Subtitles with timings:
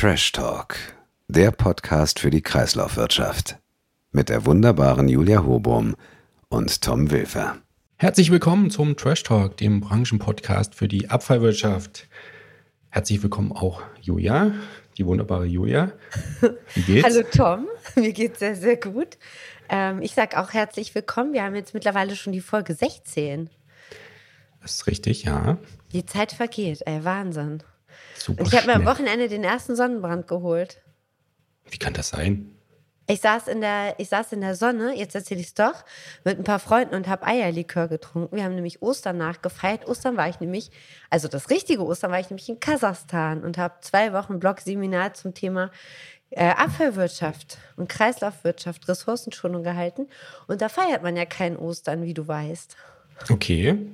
[0.00, 0.76] Trash Talk,
[1.26, 3.58] der Podcast für die Kreislaufwirtschaft.
[4.12, 5.96] Mit der wunderbaren Julia Hobum
[6.48, 7.56] und Tom Wilfer.
[7.96, 12.06] Herzlich willkommen zum Trash Talk, dem Branchenpodcast für die Abfallwirtschaft.
[12.90, 14.52] Herzlich willkommen auch Julia,
[14.98, 15.90] die wunderbare Julia.
[16.76, 17.04] Wie geht's?
[17.12, 19.18] Hallo Tom, mir geht's sehr, sehr gut.
[19.68, 21.32] Ähm, ich sage auch herzlich willkommen.
[21.32, 23.50] Wir haben jetzt mittlerweile schon die Folge 16.
[24.62, 25.58] Das ist richtig, ja.
[25.92, 27.64] Die Zeit vergeht, ey, Wahnsinn.
[28.18, 30.82] Super Und ich habe mir am Wochenende den ersten Sonnenbrand geholt.
[31.70, 32.54] Wie kann das sein?
[33.10, 35.84] Ich saß in der, ich saß in der Sonne, jetzt erzähle ich es doch,
[36.24, 38.36] mit ein paar Freunden und habe Eierlikör getrunken.
[38.36, 39.88] Wir haben nämlich Ostern nachgefeiert.
[39.88, 40.70] Ostern war ich nämlich,
[41.08, 45.32] also das richtige Ostern war ich nämlich in Kasachstan und habe zwei Wochen Blog-Seminar zum
[45.32, 45.70] Thema
[46.28, 50.08] äh, Abfallwirtschaft und Kreislaufwirtschaft, Ressourcenschonung gehalten.
[50.46, 52.76] Und da feiert man ja kein Ostern, wie du weißt.
[53.30, 53.88] Okay.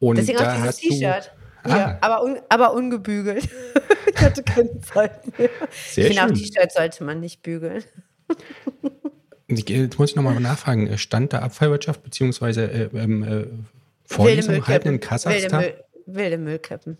[0.00, 1.30] Und Deswegen auch dieses T-Shirt.
[1.66, 2.06] Ja, ah.
[2.06, 3.48] aber, un, aber ungebügelt.
[4.14, 5.50] ich hatte keine Zeit mehr.
[5.70, 7.84] Sehr ich finde auch T-Shirt sollte man nicht bügeln.
[9.48, 10.96] Jetzt muss ich nochmal nachfragen.
[10.96, 12.64] Stand der Abfallwirtschaft bzw.
[12.64, 13.46] Äh, ähm, äh,
[14.04, 15.60] Vorlesung halten in Kasachstan?
[15.60, 16.98] Wilde, Müll, wilde Müllkippen.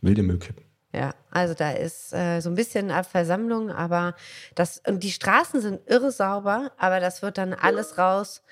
[0.00, 0.64] Wilde Müllkippen.
[0.94, 4.14] Ja, also da ist äh, so ein bisschen Abversammlung, aber
[4.54, 8.42] das und die Straßen sind irre sauber, aber das wird dann alles raus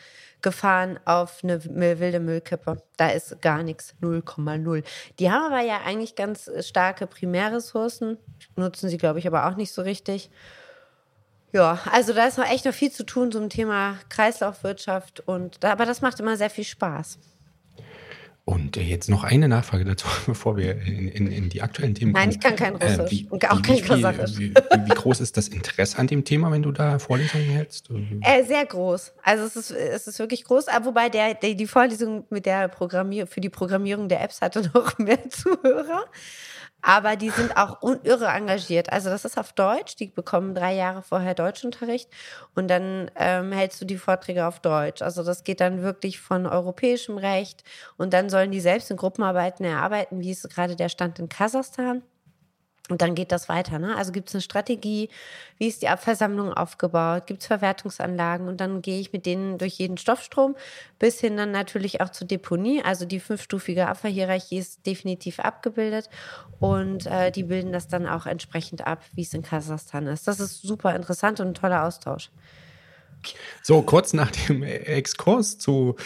[0.42, 1.62] gefahren auf eine
[1.98, 2.82] wilde Müllkippe.
[2.96, 4.84] Da ist gar nichts, 0,0.
[5.18, 8.18] Die haben aber ja eigentlich ganz starke Primärressourcen,
[8.56, 10.30] nutzen sie, glaube ich, aber auch nicht so richtig.
[11.52, 15.84] Ja, also da ist noch echt noch viel zu tun zum Thema Kreislaufwirtschaft und aber
[15.84, 17.18] das macht immer sehr viel Spaß.
[18.50, 22.12] Und äh, jetzt noch eine Nachfrage dazu, bevor wir in, in, in die aktuellen Themen
[22.12, 22.24] kommen.
[22.24, 24.38] Nein, ich kann kein äh, Russisch äh, wie, und auch kein Kasachisch.
[24.38, 27.88] Wie, wie, wie, groß ist das Interesse an dem Thema, wenn du da Vorlesungen hältst?
[28.22, 29.12] Äh, sehr groß.
[29.22, 33.28] Also es ist, es ist wirklich groß, wobei der, der, die Vorlesung mit der Programmier
[33.28, 36.06] für die Programmierung der Apps hatte noch mehr Zuhörer.
[36.82, 38.92] Aber die sind auch irre engagiert.
[38.92, 39.96] Also das ist auf Deutsch.
[39.96, 42.08] Die bekommen drei Jahre vorher Deutschunterricht
[42.54, 45.02] und dann ähm, hältst du die Vorträge auf Deutsch.
[45.02, 47.64] Also das geht dann wirklich von europäischem Recht
[47.96, 52.02] und dann sollen die selbst in Gruppenarbeiten erarbeiten, wie ist gerade der Stand in Kasachstan.
[52.90, 53.78] Und dann geht das weiter.
[53.78, 53.96] Ne?
[53.96, 55.08] Also gibt es eine Strategie,
[55.58, 59.74] wie ist die Abversammlung aufgebaut, gibt es Verwertungsanlagen und dann gehe ich mit denen durch
[59.74, 60.56] jeden Stoffstrom
[60.98, 62.82] bis hin dann natürlich auch zur Deponie.
[62.84, 66.10] Also die fünfstufige Abfallhierarchie ist definitiv abgebildet
[66.58, 70.26] und äh, die bilden das dann auch entsprechend ab, wie es in Kasachstan ist.
[70.26, 72.30] Das ist super interessant und ein toller Austausch.
[73.62, 75.96] So, kurz nach dem Exkurs zu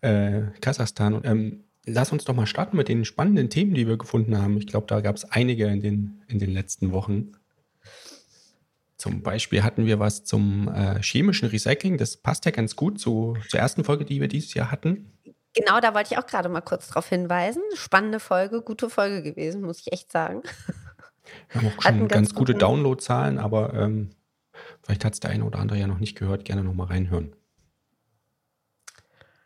[0.00, 1.20] äh, Kasachstan.
[1.24, 4.56] Ähm, lass uns doch mal starten mit den spannenden Themen, die wir gefunden haben.
[4.58, 7.32] Ich glaube, da gab es einige in den, in den letzten Wochen.
[8.96, 11.98] Zum Beispiel hatten wir was zum äh, chemischen Recycling.
[11.98, 15.12] Das passt ja ganz gut zu, zur ersten Folge, die wir dieses Jahr hatten.
[15.54, 17.62] Genau, da wollte ich auch gerade mal kurz darauf hinweisen.
[17.74, 20.42] Spannende Folge, gute Folge gewesen, muss ich echt sagen.
[21.50, 24.10] Wir haben auch schon ganz, ganz gute Downloadzahlen, aber ähm,
[24.82, 26.44] vielleicht hat es der eine oder andere ja noch nicht gehört.
[26.44, 27.34] Gerne nochmal reinhören.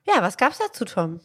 [0.06, 1.20] Ja, was gab es dazu, Tom?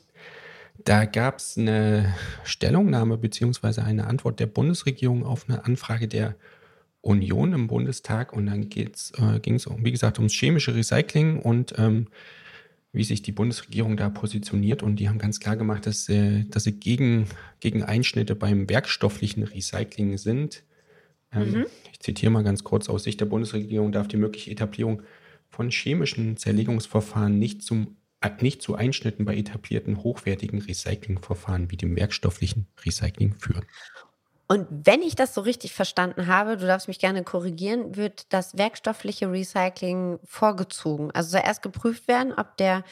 [0.79, 2.13] Da gab es eine
[2.43, 3.81] Stellungnahme bzw.
[3.81, 6.35] eine Antwort der Bundesregierung auf eine Anfrage der
[7.01, 12.07] Union im Bundestag und dann äh, ging es, wie gesagt, ums chemische Recycling und ähm,
[12.93, 14.83] wie sich die Bundesregierung da positioniert.
[14.83, 17.27] Und die haben ganz klar gemacht, dass, äh, dass sie gegen,
[17.59, 20.63] gegen Einschnitte beim werkstofflichen Recycling sind.
[21.33, 21.65] Ähm, mhm.
[21.91, 25.01] Ich zitiere mal ganz kurz aus Sicht der Bundesregierung darf die mögliche Etablierung
[25.49, 27.97] von chemischen Zerlegungsverfahren nicht zum
[28.41, 33.65] nicht zu Einschnitten bei etablierten hochwertigen Recyclingverfahren wie dem werkstofflichen Recycling führen.
[34.47, 38.57] Und wenn ich das so richtig verstanden habe, du darfst mich gerne korrigieren, wird das
[38.57, 41.11] werkstoffliche Recycling vorgezogen.
[41.11, 42.83] Also soll erst geprüft werden, ob der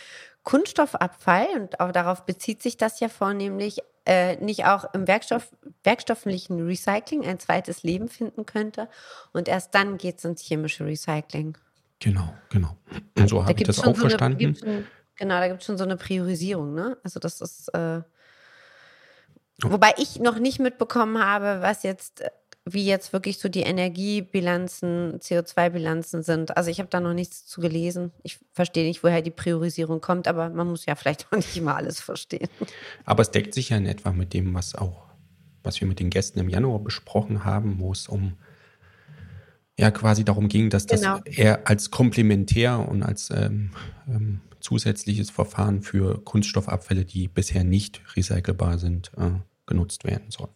[0.44, 5.52] Kunststoffabfall, und auch darauf bezieht sich das ja vornehmlich, äh, nicht auch im Werkstoff,
[5.84, 8.90] werkstofflichen Recycling ein zweites Leben finden könnte.
[9.34, 11.58] Und erst dann geht es ins chemische Recycling.
[12.00, 12.76] Genau, genau.
[13.16, 14.58] Und so habe ich das auch so verstanden.
[14.64, 14.86] Eine,
[15.18, 16.98] Genau, da gibt es schon so eine Priorisierung, ne?
[17.04, 18.02] Also das ist, äh,
[19.62, 22.24] wobei ich noch nicht mitbekommen habe, was jetzt,
[22.66, 26.56] wie jetzt wirklich so die Energiebilanzen, CO2-Bilanzen sind.
[26.58, 28.12] Also ich habe da noch nichts zu gelesen.
[28.24, 31.76] Ich verstehe nicht, woher die Priorisierung kommt, aber man muss ja vielleicht auch nicht immer
[31.76, 32.50] alles verstehen.
[33.06, 35.08] Aber es deckt sich ja in etwa mit dem, was auch,
[35.64, 38.38] was wir mit den Gästen im Januar besprochen haben, wo es um
[39.78, 41.20] ja quasi darum ging, dass das genau.
[41.26, 43.72] eher als komplementär und als ähm,
[44.08, 49.32] ähm, zusätzliches Verfahren für Kunststoffabfälle, die bisher nicht recycelbar sind, äh,
[49.66, 50.50] genutzt werden soll.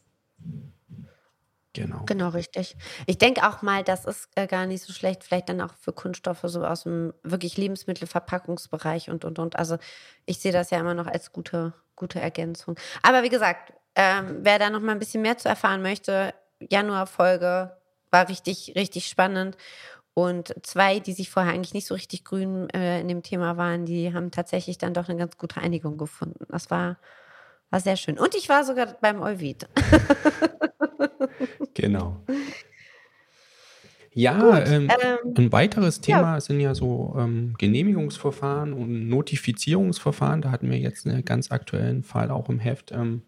[1.75, 2.03] Genau.
[2.05, 2.77] Genau, richtig.
[3.05, 5.91] Ich denke auch mal, das ist äh, gar nicht so schlecht, vielleicht dann auch für
[5.91, 9.57] Kunststoffe so aus dem wirklich Lebensmittelverpackungsbereich und, und, und.
[9.57, 9.77] Also
[10.25, 12.79] ich sehe das ja immer noch als gute, gute Ergänzung.
[13.03, 17.75] Aber wie gesagt, ähm, wer da noch mal ein bisschen mehr zu erfahren möchte, Januarfolge
[18.09, 19.57] war richtig, richtig spannend.
[20.15, 23.85] Und zwei, die sich vorher eigentlich nicht so richtig grün äh, in dem Thema waren,
[23.85, 26.45] die haben tatsächlich dann doch eine ganz gute Einigung gefunden.
[26.47, 26.95] Das war,
[27.69, 28.17] war sehr schön.
[28.17, 29.67] Und ich war sogar beim Euvid.
[31.73, 32.23] genau.
[34.13, 36.39] Ja, ähm, ähm, ein weiteres Thema ja.
[36.39, 40.41] sind ja so ähm, Genehmigungsverfahren und Notifizierungsverfahren.
[40.41, 43.23] Da hatten wir jetzt einen ganz aktuellen Fall auch im Heft, ähm,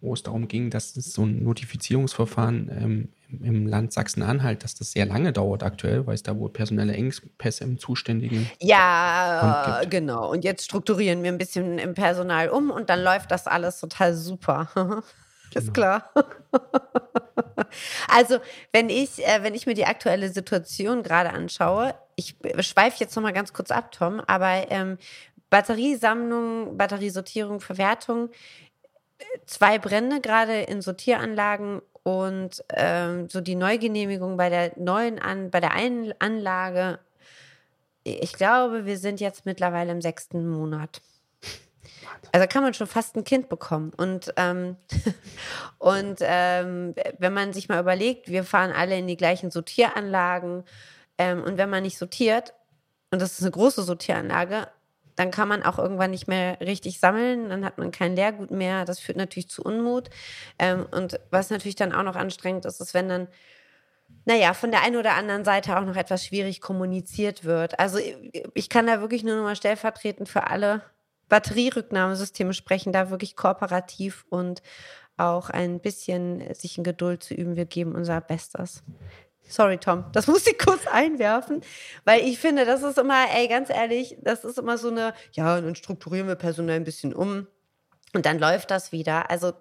[0.00, 3.08] wo es darum ging, dass es so ein Notifizierungsverfahren ähm,
[3.42, 7.64] im Land Sachsen-Anhalt, dass das sehr lange dauert aktuell, weil es da wohl personelle Engpässe
[7.64, 8.50] im zuständigen.
[8.60, 10.30] Ja, genau.
[10.30, 14.14] Und jetzt strukturieren wir ein bisschen im Personal um und dann läuft das alles total
[14.14, 14.68] super.
[15.54, 15.72] Ist genau.
[15.72, 16.10] klar.
[18.08, 18.38] also,
[18.72, 23.32] wenn ich, äh, wenn ich mir die aktuelle Situation gerade anschaue, ich schweife jetzt nochmal
[23.32, 24.98] ganz kurz ab, Tom, aber ähm,
[25.50, 28.30] Batteriesammlung, Batteriesortierung, Verwertung,
[29.46, 35.60] zwei Brände gerade in Sortieranlagen und ähm, so die Neugenehmigung bei der neuen An bei
[35.60, 36.98] der einen Anlage.
[38.04, 41.02] Ich glaube, wir sind jetzt mittlerweile im sechsten Monat.
[42.32, 43.92] Also kann man schon fast ein Kind bekommen.
[43.96, 44.76] Und, ähm,
[45.78, 50.64] und ähm, wenn man sich mal überlegt, wir fahren alle in die gleichen Sortieranlagen
[51.18, 52.54] ähm, und wenn man nicht sortiert,
[53.10, 54.68] und das ist eine große Sortieranlage,
[55.18, 58.84] dann kann man auch irgendwann nicht mehr richtig sammeln, dann hat man kein Leergut mehr.
[58.84, 60.10] Das führt natürlich zu Unmut.
[60.60, 63.28] Ähm, und was natürlich dann auch noch anstrengend ist, ist, wenn dann
[64.24, 67.78] naja, von der einen oder anderen Seite auch noch etwas schwierig kommuniziert wird.
[67.80, 67.98] Also
[68.54, 70.82] ich kann da wirklich nur noch mal stellvertretend für alle
[71.28, 74.62] Batterierücknahmesysteme sprechen, da wirklich kooperativ und
[75.16, 77.56] auch ein bisschen sich in Geduld zu üben.
[77.56, 78.82] Wir geben unser Bestes.
[79.48, 81.62] Sorry, Tom, das muss ich kurz einwerfen,
[82.04, 85.60] weil ich finde, das ist immer, ey, ganz ehrlich, das ist immer so eine, ja,
[85.60, 87.46] dann strukturieren wir Personal ein bisschen um
[88.12, 89.30] und dann läuft das wieder.
[89.30, 89.52] Also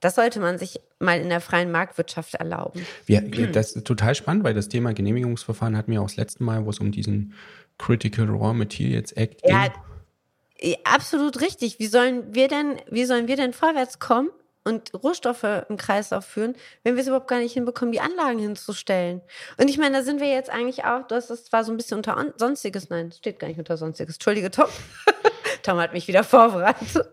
[0.00, 2.86] das sollte man sich mal in der freien Marktwirtschaft erlauben.
[3.06, 6.66] Ja, das ist total spannend, weil das Thema Genehmigungsverfahren hatten wir auch das letzte Mal,
[6.66, 7.32] wo es um diesen
[7.78, 9.52] Critical Raw Materials Act ging.
[9.52, 11.78] Ja, absolut richtig.
[11.78, 14.30] Wie sollen wir denn, wie sollen wir denn vorwärts kommen,
[14.66, 19.22] und Rohstoffe im Kreislauf führen, wenn wir es überhaupt gar nicht hinbekommen, die Anlagen hinzustellen.
[19.56, 22.34] Und ich meine, da sind wir jetzt eigentlich auch, das war so ein bisschen unter
[22.36, 24.16] Sonstiges, nein, steht gar nicht unter Sonstiges.
[24.16, 24.66] Entschuldige, Tom.
[25.62, 27.08] Tom hat mich wieder vorbereitet.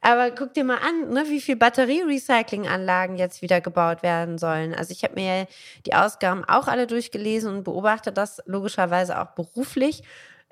[0.00, 4.74] Aber guck dir mal an, ne, wie viel Batterie-Recycling-Anlagen jetzt wieder gebaut werden sollen.
[4.74, 5.46] Also ich habe mir
[5.86, 10.02] die Ausgaben auch alle durchgelesen und beobachte das logischerweise auch beruflich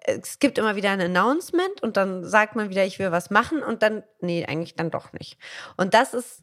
[0.06, 3.62] es gibt immer wieder ein Announcement und dann sagt man wieder, ich will was machen
[3.62, 5.36] und dann, nee, eigentlich dann doch nicht.
[5.76, 6.42] Und das ist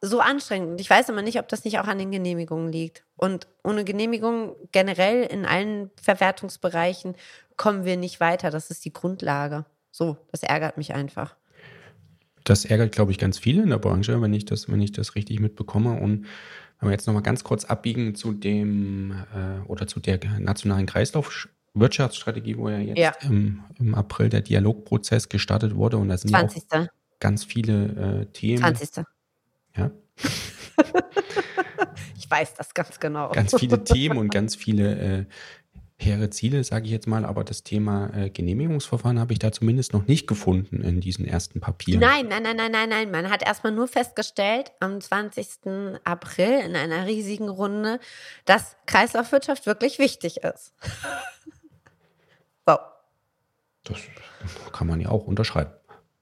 [0.00, 0.70] so anstrengend.
[0.72, 3.04] Und ich weiß immer nicht, ob das nicht auch an den Genehmigungen liegt.
[3.16, 7.16] Und ohne Genehmigung generell in allen Verwertungsbereichen
[7.56, 8.50] kommen wir nicht weiter.
[8.50, 9.64] Das ist die Grundlage.
[9.90, 11.34] So, das ärgert mich einfach.
[12.44, 15.16] Das ärgert, glaube ich, ganz viele in der Branche, wenn ich das, wenn ich das
[15.16, 16.00] richtig mitbekomme.
[16.00, 16.26] Und
[16.78, 21.48] wenn wir jetzt nochmal ganz kurz abbiegen zu dem äh, oder zu der nationalen Kreislauf
[21.80, 23.12] Wirtschaftsstrategie, wo ja jetzt ja.
[23.22, 26.64] Im, Im, April der Dialogprozess gestartet wurde und da sind 20.
[26.72, 26.86] Ja auch
[27.20, 28.58] ganz viele äh, Themen.
[28.58, 29.04] 20.
[29.76, 29.90] Ja.
[32.16, 33.30] ich weiß das ganz genau.
[33.32, 35.24] Ganz viele Themen und ganz viele äh,
[36.00, 39.92] hehre Ziele, sage ich jetzt mal, aber das Thema äh, Genehmigungsverfahren habe ich da zumindest
[39.92, 42.00] noch nicht gefunden in diesen ersten Papieren.
[42.00, 43.10] Nein, nein, nein, nein, nein, nein.
[43.10, 46.00] Man hat erstmal nur festgestellt am 20.
[46.04, 47.98] April in einer riesigen Runde,
[48.44, 50.72] dass Kreislaufwirtschaft wirklich wichtig ist.
[52.68, 52.80] Wow.
[53.84, 53.96] Das
[54.72, 55.70] kann man ja auch unterschreiben.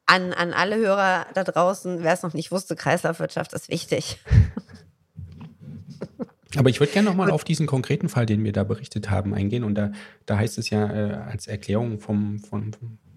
[0.07, 4.21] An, an alle Hörer da draußen, wer es noch nicht wusste, Kreislaufwirtschaft ist wichtig.
[6.57, 9.65] Aber ich würde gerne nochmal auf diesen konkreten Fall, den wir da berichtet haben, eingehen.
[9.65, 9.91] Und da,
[10.25, 12.71] da heißt es ja äh, als Erklärung vom, von,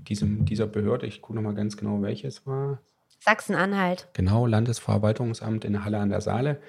[0.09, 2.81] diesem, dieser Behörde, ich gucke nochmal ganz genau, welches war.
[3.19, 4.07] Sachsen-Anhalt.
[4.13, 6.59] Genau, Landesverwaltungsamt in Halle an der Saale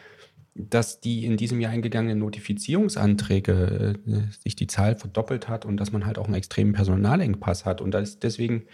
[0.54, 5.92] dass die in diesem Jahr eingegangenen Notifizierungsanträge äh, sich die Zahl verdoppelt hat und dass
[5.92, 7.80] man halt auch einen extremen Personalengpass hat.
[7.80, 8.66] Und das, deswegen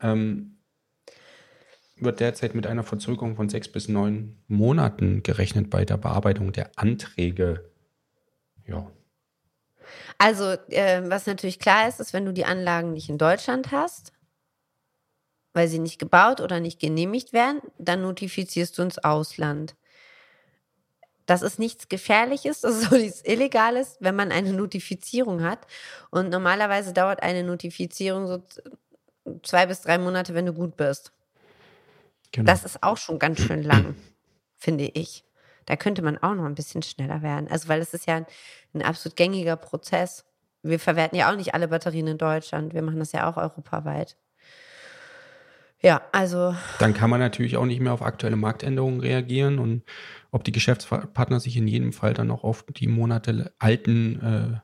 [0.00, 0.56] ähm,
[1.96, 6.70] wird derzeit mit einer Verzögerung von sechs bis neun Monaten gerechnet bei der Bearbeitung der
[6.76, 7.70] Anträge.
[8.66, 8.90] Ja.
[10.16, 14.12] Also, äh, was natürlich klar ist, ist, wenn du die Anlagen nicht in Deutschland hast,
[15.52, 19.74] weil sie nicht gebaut oder nicht genehmigt werden, dann notifizierst du ins Ausland.
[21.28, 25.60] Das ist nichts Gefährliches, das ist auch nichts Illegales, wenn man eine Notifizierung hat.
[26.10, 28.42] Und normalerweise dauert eine Notifizierung so
[29.42, 31.12] zwei bis drei Monate, wenn du gut bist.
[32.32, 32.46] Genau.
[32.46, 33.94] Das ist auch schon ganz schön lang,
[34.56, 35.22] finde ich.
[35.66, 37.46] Da könnte man auch noch ein bisschen schneller werden.
[37.50, 38.26] Also, weil es ist ja ein,
[38.72, 40.24] ein absolut gängiger Prozess.
[40.62, 42.72] Wir verwerten ja auch nicht alle Batterien in Deutschland.
[42.72, 44.16] Wir machen das ja auch europaweit.
[45.80, 46.56] Ja, also.
[46.80, 49.82] Dann kann man natürlich auch nicht mehr auf aktuelle Marktänderungen reagieren und
[50.30, 54.60] ob die Geschäftspartner sich in jedem Fall dann noch auf die Monate alten äh,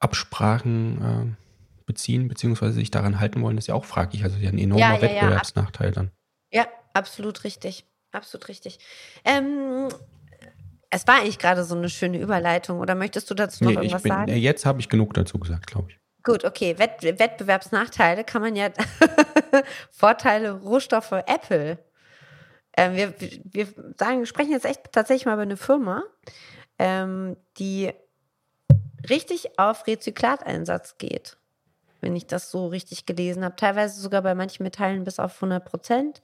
[0.00, 4.24] Absprachen äh, beziehen, beziehungsweise sich daran halten wollen, ist ja auch fraglich.
[4.24, 6.10] Also ja ein enormer ja, ja, Wettbewerbsnachteil dann.
[6.50, 7.86] Ja, absolut richtig.
[8.12, 8.78] Absolut richtig.
[9.24, 9.88] Ähm,
[10.90, 12.78] es war eigentlich gerade so eine schöne Überleitung.
[12.78, 14.36] Oder möchtest du dazu noch nee, irgendwas bin, sagen?
[14.36, 15.98] Jetzt habe ich genug dazu gesagt, glaube ich.
[16.22, 16.78] Gut, okay.
[16.78, 18.68] Wett Wettbewerbsnachteile kann man ja.
[19.90, 21.78] Vorteile, Rohstoffe, Apple.
[22.76, 23.68] Ähm, wir, wir
[23.98, 26.02] sagen, sprechen jetzt echt tatsächlich mal über eine Firma,
[26.78, 27.92] ähm, die
[29.08, 31.36] richtig auf Rezyklateinsatz geht.
[32.00, 33.56] Wenn ich das so richtig gelesen habe.
[33.56, 36.22] Teilweise sogar bei manchen Metallen bis auf 100 Prozent.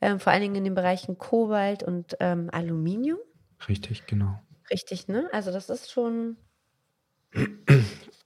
[0.00, 3.18] Ähm, vor allen Dingen in den Bereichen Kobalt und ähm, Aluminium.
[3.68, 4.40] Richtig, genau.
[4.70, 5.28] Richtig, ne?
[5.32, 6.36] Also das ist schon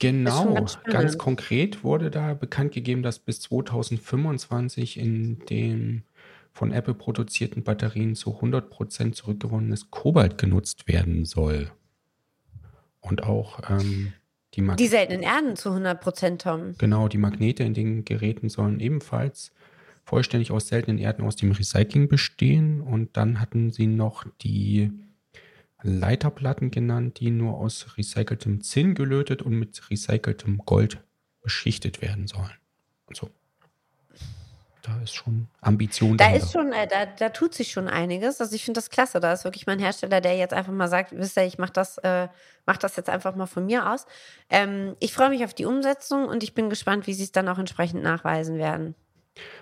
[0.03, 6.03] Genau, ganz, ganz, konkret wurde da bekannt gegeben, dass bis 2025 in den
[6.51, 11.71] von Apple produzierten Batterien zu 100% zurückgewonnenes Kobalt genutzt werden soll.
[12.99, 14.13] Und auch ähm,
[14.53, 16.75] die, Mag die seltenen Erden zu 100%, Tom.
[16.77, 19.51] Genau, die Magnete in den Geräten sollen ebenfalls
[20.05, 22.81] vollständig aus seltenen Erden aus dem Recycling bestehen.
[22.81, 24.91] Und dann hatten sie noch die
[25.83, 31.03] Leiterplatten genannt, die nur aus recyceltem Zinn gelötet und mit recyceltem Gold
[31.41, 32.57] beschichtet werden sollen.
[33.05, 33.29] Und so.
[34.81, 36.45] Da ist schon Ambition da dahinter.
[36.45, 38.41] ist schon, äh, da, da tut sich schon einiges.
[38.41, 39.21] Also ich finde das klasse.
[39.21, 41.97] Da ist wirklich mein Hersteller, der jetzt einfach mal sagt, wisst ihr, ich mache das,
[41.99, 42.27] äh,
[42.65, 44.05] mach das jetzt einfach mal von mir aus.
[44.49, 47.47] Ähm, ich freue mich auf die Umsetzung und ich bin gespannt, wie sie es dann
[47.47, 48.95] auch entsprechend nachweisen werden.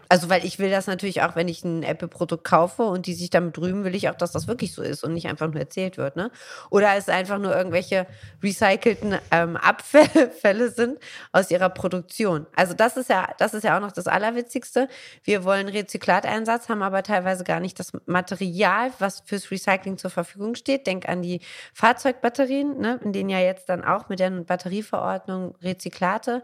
[0.10, 3.30] Also, weil ich will das natürlich auch, wenn ich ein Apple-Produkt kaufe und die sich
[3.30, 5.98] damit rühmen, will ich auch, dass das wirklich so ist und nicht einfach nur erzählt
[5.98, 6.18] wird.
[6.18, 6.32] Ne?
[6.70, 8.08] Oder es einfach nur irgendwelche
[8.44, 11.00] recycelten ähm, Abfälle sind
[11.32, 12.46] aus ihrer Produktion.
[12.58, 14.90] Also, das ist ja, das ist ja auch noch das Allerwitzigste.
[15.24, 20.56] Wir wollen Rezyklateinsatz, haben aber teilweise gar nicht das Material, was fürs Recycling zur Verfügung
[20.56, 20.88] steht.
[20.88, 21.40] Denk an die
[21.74, 23.00] Fahrzeugbatterien, ne?
[23.02, 26.42] in denen ja jetzt dann auch mit der Batterieverordnung Rezyklate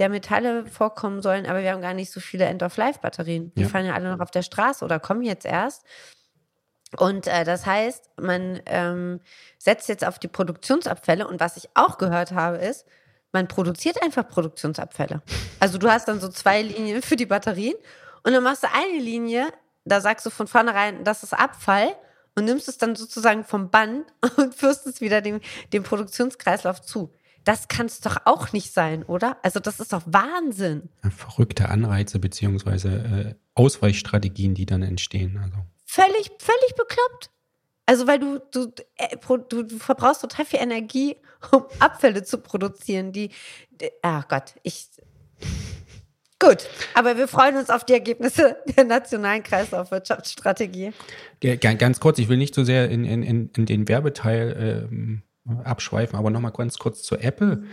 [0.00, 3.52] der Metalle vorkommen sollen, aber wir haben gar nicht so viele End-of-Life-Batterien.
[3.54, 3.68] Die ja.
[3.68, 5.84] fallen ja alle noch auf der Straße oder kommen jetzt erst.
[6.96, 9.20] Und äh, das heißt, man ähm,
[9.58, 11.26] setzt jetzt auf die Produktionsabfälle.
[11.26, 12.86] Und was ich auch gehört habe, ist,
[13.32, 15.22] man produziert einfach Produktionsabfälle.
[15.60, 17.76] Also du hast dann so zwei Linien für die Batterien
[18.24, 19.46] und dann machst du eine Linie,
[19.84, 21.94] da sagst du von vornherein, das ist Abfall
[22.34, 24.04] und nimmst es dann sozusagen vom Band
[24.36, 25.40] und führst es wieder dem,
[25.72, 27.14] dem Produktionskreislauf zu.
[27.44, 29.38] Das kann es doch auch nicht sein, oder?
[29.42, 30.88] Also das ist doch Wahnsinn.
[31.10, 35.38] verrückte Anreize beziehungsweise äh, Ausweichstrategien, die dann entstehen.
[35.42, 35.56] Also.
[35.86, 37.30] Völlig, völlig bekloppt.
[37.86, 39.16] Also weil du, du, äh,
[39.48, 41.16] du, du verbrauchst total viel Energie,
[41.50, 43.30] um Abfälle zu produzieren, die,
[44.02, 44.88] ach Gott, ich,
[46.42, 50.92] Gut, aber wir freuen uns auf die Ergebnisse der nationalen Kreislaufwirtschaftsstrategie.
[51.60, 55.22] Ganz kurz, ich will nicht so sehr in, in, in den Werbeteil ähm,
[55.64, 57.64] abschweifen, aber nochmal ganz kurz zu Apple.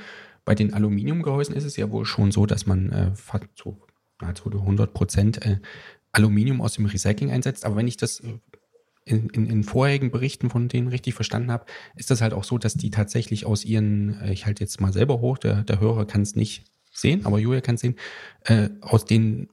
[0.46, 3.12] Bei den Aluminiumgehäusen ist es ja wohl schon so, dass man äh,
[3.56, 3.78] so
[4.22, 5.60] nahezu 100 Prozent äh,
[6.12, 7.66] Aluminium aus dem Recycling einsetzt.
[7.66, 8.40] Aber wenn ich das äh,
[9.06, 11.66] in, in, in vorherigen Berichten von denen richtig verstanden habe,
[11.96, 14.94] ist das halt auch so, dass die tatsächlich aus ihren, äh, ich halte jetzt mal
[14.94, 17.96] selber hoch, der, der Hörer kann es nicht sehen, aber Julia kann es sehen,
[18.46, 19.50] äh, aus den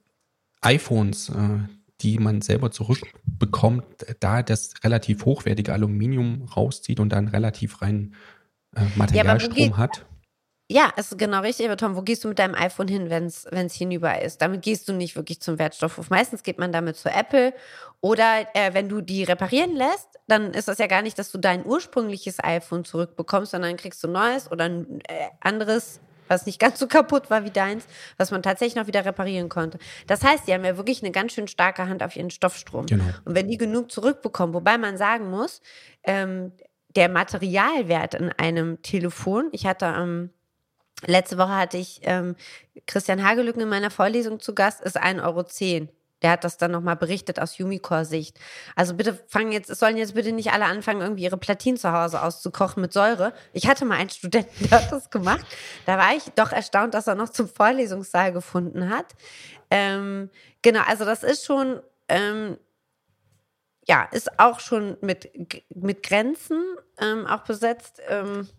[0.61, 1.59] iPhones, äh,
[2.01, 3.85] die man selber zurückbekommt,
[4.19, 8.15] da das relativ hochwertige Aluminium rauszieht und dann relativ rein
[8.75, 10.05] äh, Materialstrom ja, hat.
[10.69, 11.67] Ja, ist genau richtig.
[11.67, 14.41] Aber Tom, wo gehst du mit deinem iPhone hin, wenn es hinüber ist?
[14.41, 16.09] Damit gehst du nicht wirklich zum Wertstoffhof.
[16.09, 17.53] Meistens geht man damit zu Apple.
[18.01, 21.37] Oder äh, wenn du die reparieren lässt, dann ist das ja gar nicht, dass du
[21.37, 26.79] dein ursprüngliches iPhone zurückbekommst, sondern kriegst du neues oder ein äh, anderes was nicht ganz
[26.79, 27.85] so kaputt war wie deins,
[28.17, 29.77] was man tatsächlich noch wieder reparieren konnte.
[30.07, 32.85] Das heißt, die haben ja wirklich eine ganz schön starke Hand auf ihren Stoffstrom.
[32.85, 33.03] Genau.
[33.25, 35.61] Und wenn die genug zurückbekommen, wobei man sagen muss,
[36.03, 36.51] ähm,
[36.95, 40.29] der Materialwert in einem Telefon, ich hatte am ähm,
[41.05, 42.35] Letzte Woche hatte ich ähm,
[42.87, 45.45] Christian Hagelücken in meiner Vorlesung zu Gast, ist 1,10 Euro.
[46.25, 48.39] Der hat das dann nochmal berichtet aus Umicore-Sicht.
[48.75, 51.91] Also bitte fangen jetzt, es sollen jetzt bitte nicht alle anfangen, irgendwie ihre Platinen zu
[51.91, 53.31] Hause auszukochen mit Säure.
[53.53, 55.45] Ich hatte mal einen Studenten, der hat das gemacht.
[55.85, 59.05] Da war ich doch erstaunt, dass er noch zum Vorlesungssaal gefunden hat.
[59.69, 60.31] Ähm,
[60.63, 61.79] genau, also das ist schon,
[62.09, 62.57] ähm,
[63.87, 65.29] ja, ist auch schon mit,
[65.75, 66.59] mit Grenzen
[66.99, 68.01] ähm, auch besetzt.
[68.09, 68.49] Ähm,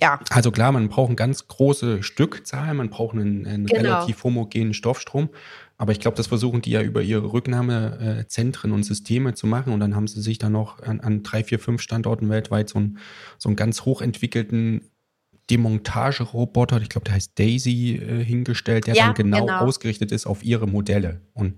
[0.00, 0.18] ja.
[0.30, 3.98] Also klar, man braucht eine ganz große Stückzahl, man braucht einen, einen genau.
[3.98, 5.30] relativ homogenen Stoffstrom.
[5.78, 9.72] Aber ich glaube, das versuchen die ja über ihre Rücknahmezentren und Systeme zu machen.
[9.72, 12.78] Und dann haben sie sich dann noch an, an drei, vier, fünf Standorten weltweit so
[12.78, 12.98] einen,
[13.38, 14.90] so einen ganz hochentwickelten
[15.50, 20.26] Demontageroboter, ich glaube, der heißt Daisy, äh, hingestellt, der ja, dann genau, genau, ausgerichtet ist
[20.26, 21.20] auf ihre Modelle.
[21.34, 21.54] Und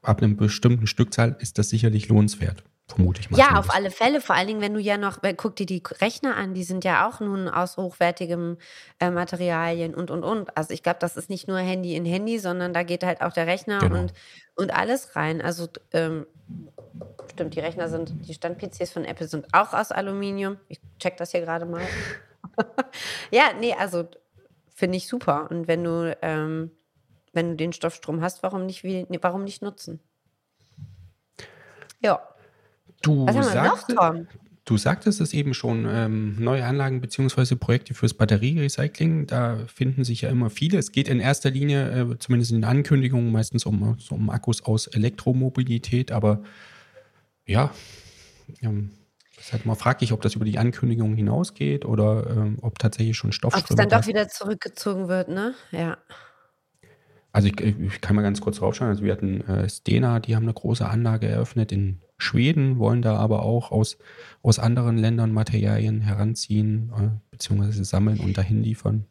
[0.00, 3.38] ab einem bestimmten Stückzahl ist das sicherlich lohnenswert vermute ich mal.
[3.38, 4.20] Ja, auf alle Fälle.
[4.20, 7.08] Vor allen Dingen, wenn du ja noch, guck dir die Rechner an, die sind ja
[7.08, 8.58] auch nun aus hochwertigem
[9.00, 10.56] äh, Materialien und, und, und.
[10.56, 13.32] Also ich glaube, das ist nicht nur Handy in Handy, sondern da geht halt auch
[13.32, 14.00] der Rechner genau.
[14.00, 14.12] und,
[14.54, 15.40] und alles rein.
[15.40, 16.26] Also ähm,
[17.32, 20.58] stimmt, die Rechner sind, die Stand-PCs von Apple sind auch aus Aluminium.
[20.68, 21.82] Ich check das hier gerade mal.
[23.30, 24.08] ja, nee, also
[24.74, 25.50] finde ich super.
[25.50, 26.70] Und wenn du, ähm,
[27.32, 30.00] wenn du den Stoffstrom hast, warum nicht, warum nicht nutzen?
[32.00, 32.20] Ja.
[33.02, 34.26] Du Was haben wir sagst, noch, Tom?
[34.64, 37.56] Du sagtest es eben schon, ähm, neue Anlagen bzw.
[37.56, 40.78] Projekte fürs Batterierecycling, da finden sich ja immer viele.
[40.78, 44.64] Es geht in erster Linie, äh, zumindest in den Ankündigungen, meistens um, so um Akkus
[44.64, 46.44] aus Elektromobilität, aber
[47.44, 47.72] ja,
[48.60, 48.90] ähm,
[49.36, 53.32] deshalb mal frage ich, ob das über die Ankündigungen hinausgeht oder ähm, ob tatsächlich schon
[53.32, 53.64] Stoffströme...
[53.64, 55.54] Ob es dann doch wieder zurückgezogen wird, ne?
[55.72, 55.98] Ja.
[57.32, 58.90] Also ich, ich, kann mal ganz kurz draufschauen.
[58.90, 63.16] Also wir hatten äh, Stena, die haben eine große Anlage eröffnet in Schweden, wollen da
[63.16, 63.98] aber auch aus,
[64.42, 69.06] aus anderen Ländern Materialien heranziehen, äh, beziehungsweise sammeln und dahin liefern.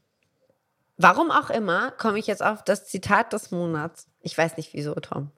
[0.98, 4.08] Warum auch immer, komme ich jetzt auf das Zitat des Monats.
[4.22, 5.32] Ich weiß nicht wieso, Tom.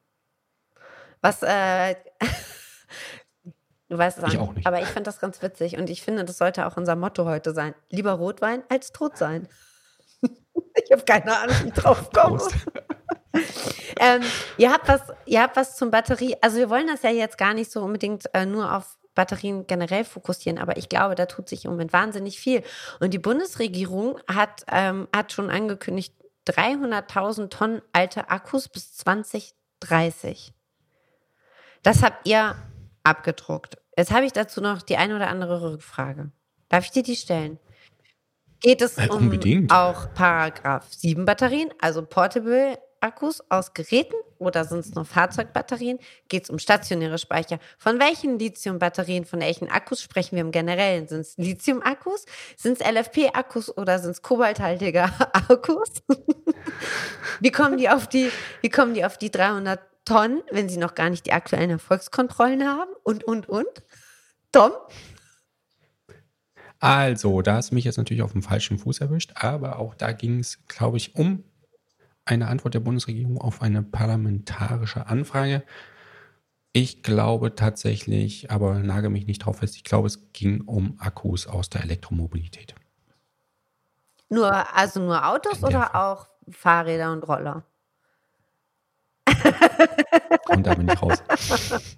[1.21, 1.95] Was, äh,
[3.89, 4.67] du weißt es ich auch nicht.
[4.67, 7.53] Aber ich finde das ganz witzig und ich finde, das sollte auch unser Motto heute
[7.53, 7.73] sein.
[7.89, 9.47] Lieber Rotwein als tot sein.
[10.85, 12.41] Ich habe keine Ahnung, wie ich drauf komme.
[13.99, 14.21] Ähm,
[14.57, 16.35] ihr, habt was, ihr habt was zum Batterie.
[16.41, 20.05] Also, wir wollen das ja jetzt gar nicht so unbedingt äh, nur auf Batterien generell
[20.05, 22.63] fokussieren, aber ich glaube, da tut sich im Moment wahnsinnig viel.
[22.99, 26.15] Und die Bundesregierung hat, ähm, hat schon angekündigt,
[26.47, 30.53] 300.000 Tonnen alte Akkus bis 2030.
[31.83, 32.55] Das habt ihr
[33.03, 33.77] abgedruckt.
[33.95, 36.31] Jetzt habe ich dazu noch die eine oder andere Rückfrage.
[36.69, 37.59] Darf ich dir die stellen?
[38.63, 39.29] geht es ja, um
[39.69, 45.99] auch Paragraph 7 Batterien, also Portable Akkus aus Geräten oder sind es nur Fahrzeugbatterien?
[46.29, 47.59] Geht es um stationäre Speicher?
[47.77, 51.07] Von welchen Lithium-Batterien, von welchen Akkus sprechen wir im Generellen?
[51.07, 52.25] Sind es Lithium-Akkus?
[52.57, 55.89] Sind es LFP-Akkus oder sind es kobalthaltige Akkus?
[57.39, 60.95] wie, kommen die auf die, wie kommen die auf die 300 Tonnen, wenn sie noch
[60.95, 62.91] gar nicht die aktuellen Erfolgskontrollen haben?
[63.03, 63.83] Und, und, und?
[64.51, 64.71] Tom?
[66.79, 70.11] Also, da hast du mich jetzt natürlich auf dem falschen Fuß erwischt, aber auch da
[70.11, 71.45] ging es, glaube ich, um
[72.25, 75.63] eine Antwort der Bundesregierung auf eine parlamentarische Anfrage.
[76.71, 81.45] Ich glaube tatsächlich, aber nage mich nicht drauf fest, ich glaube, es ging um Akkus
[81.47, 82.73] aus der Elektromobilität.
[84.29, 87.63] Nur, also nur Autos oder auch Fahrräder und Roller?
[90.49, 91.21] Und da bin ich raus.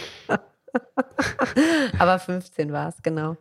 [1.98, 3.36] Aber 15 war es, genau.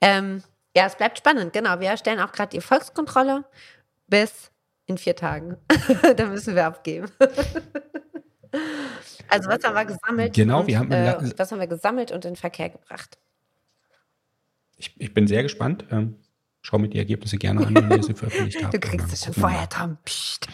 [0.00, 0.42] Ähm,
[0.76, 1.80] ja, es bleibt spannend, genau.
[1.80, 3.44] Wir erstellen auch gerade die Volkskontrolle
[4.08, 4.50] bis
[4.86, 5.56] in vier Tagen.
[6.16, 7.10] da müssen wir abgeben.
[9.28, 10.34] also, was haben wir gesammelt?
[10.34, 10.92] Genau, und, wir haben.
[10.92, 13.18] Äh, was haben wir gesammelt und in Verkehr gebracht?
[14.76, 15.86] Ich, ich bin sehr gespannt.
[15.90, 16.16] Ähm,
[16.62, 18.74] schau mir die Ergebnisse gerne an, wenn ihr sie veröffentlicht habt.
[18.74, 19.96] Du kriegst es schon vorher, Tom.
[20.04, 20.48] Psst.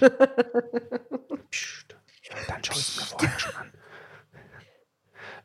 [1.51, 1.97] Psst.
[2.49, 3.73] Dann schau ich es mir vorher schon an.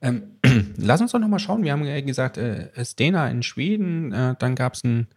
[0.01, 0.36] Ähm,
[0.77, 1.63] lass uns doch nochmal schauen.
[1.63, 5.07] Wir haben ja gesagt, äh, Stena in Schweden, äh, dann gab es eine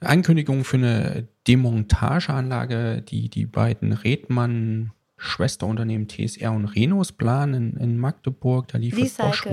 [0.00, 7.98] Ankündigung für eine Demontageanlage, die die beiden Redmann Schwesterunternehmen TSR und Renos planen in, in
[7.98, 8.68] Magdeburg.
[8.68, 9.46] Da liefert Bosch.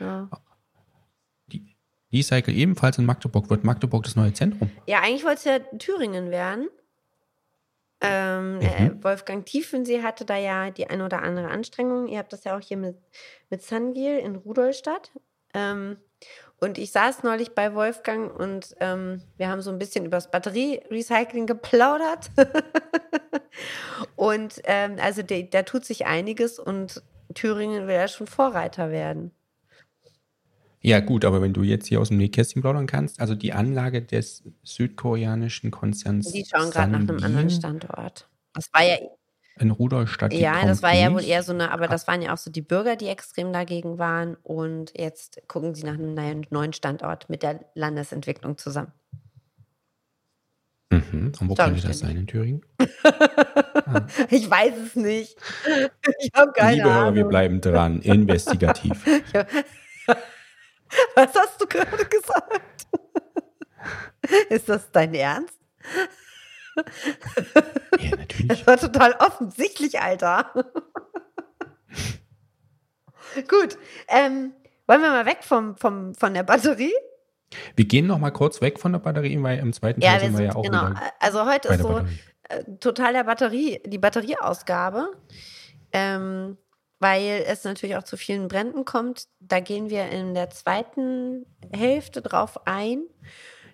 [0.00, 0.28] Ja.
[1.48, 1.76] Die
[2.12, 3.50] Recycle ebenfalls in Magdeburg.
[3.50, 4.70] Wird Magdeburg das neue Zentrum?
[4.86, 6.68] Ja, eigentlich wollte es ja Thüringen werden.
[8.00, 9.04] Ähm, äh, mhm.
[9.04, 12.08] Wolfgang Tiefensee hatte da ja die eine oder andere Anstrengung.
[12.08, 12.96] Ihr habt das ja auch hier mit,
[13.50, 15.10] mit Sangil in Rudolstadt.
[15.54, 15.96] Ähm,
[16.58, 20.30] und ich saß neulich bei Wolfgang und ähm, wir haben so ein bisschen über das
[20.30, 22.30] Batterierecycling geplaudert.
[24.16, 27.02] und ähm, also da tut sich einiges und
[27.34, 29.32] Thüringen will ja schon Vorreiter werden.
[30.86, 34.02] Ja, gut, aber wenn du jetzt hier aus dem Nähkästchen plaudern kannst, also die Anlage
[34.02, 36.30] des südkoreanischen Konzerns.
[36.30, 38.28] Die schauen gerade nach einem anderen Standort.
[38.54, 38.96] Das war ja.
[39.58, 40.32] In Rudolstadt.
[40.32, 41.00] Ja, das war nicht.
[41.00, 43.52] ja wohl eher so eine, aber das waren ja auch so die Bürger, die extrem
[43.52, 44.36] dagegen waren.
[44.44, 48.92] Und jetzt gucken sie nach einem neuen Standort mit der Landesentwicklung zusammen.
[50.90, 51.32] Mhm.
[51.40, 52.64] Und wo könnte das sein in Thüringen?
[54.30, 55.36] ich weiß es nicht.
[56.20, 57.02] Ich habe keine Liebe Ahnung.
[57.02, 58.02] Hörer, wir bleiben dran.
[58.02, 59.04] Investigativ.
[61.14, 62.86] Was hast du gerade gesagt?
[64.48, 65.58] Ist das dein Ernst?
[67.98, 68.48] Ja, natürlich.
[68.48, 70.52] Das war total offensichtlich, Alter.
[73.48, 73.78] Gut.
[74.08, 74.52] Ähm,
[74.86, 76.92] wollen wir mal weg vom, vom, von der Batterie?
[77.74, 80.28] Wir gehen noch mal kurz weg von der Batterie, weil im zweiten Teil Ja, wir
[80.28, 80.90] sind wir sind, ja auch genau.
[81.20, 82.18] Also heute ist so Batterie.
[82.50, 85.08] äh, total der Batterie, die Batterieausgabe.
[85.92, 86.58] Ähm,
[86.98, 89.26] weil es natürlich auch zu vielen Bränden kommt.
[89.40, 93.02] Da gehen wir in der zweiten Hälfte drauf ein.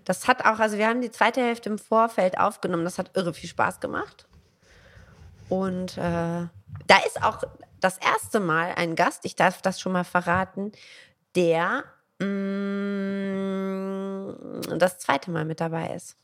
[0.04, 2.85] Das hat auch, also wir haben die zweite Hälfte im Vorfeld aufgenommen.
[2.85, 4.26] Das hat irre viel Spaß gemacht.
[5.48, 7.44] Und äh, da ist auch
[7.80, 10.72] das erste Mal ein Gast, ich darf das schon mal verraten,
[11.35, 11.85] der
[12.18, 12.26] mh,
[14.78, 16.16] das zweite Mal mit dabei ist.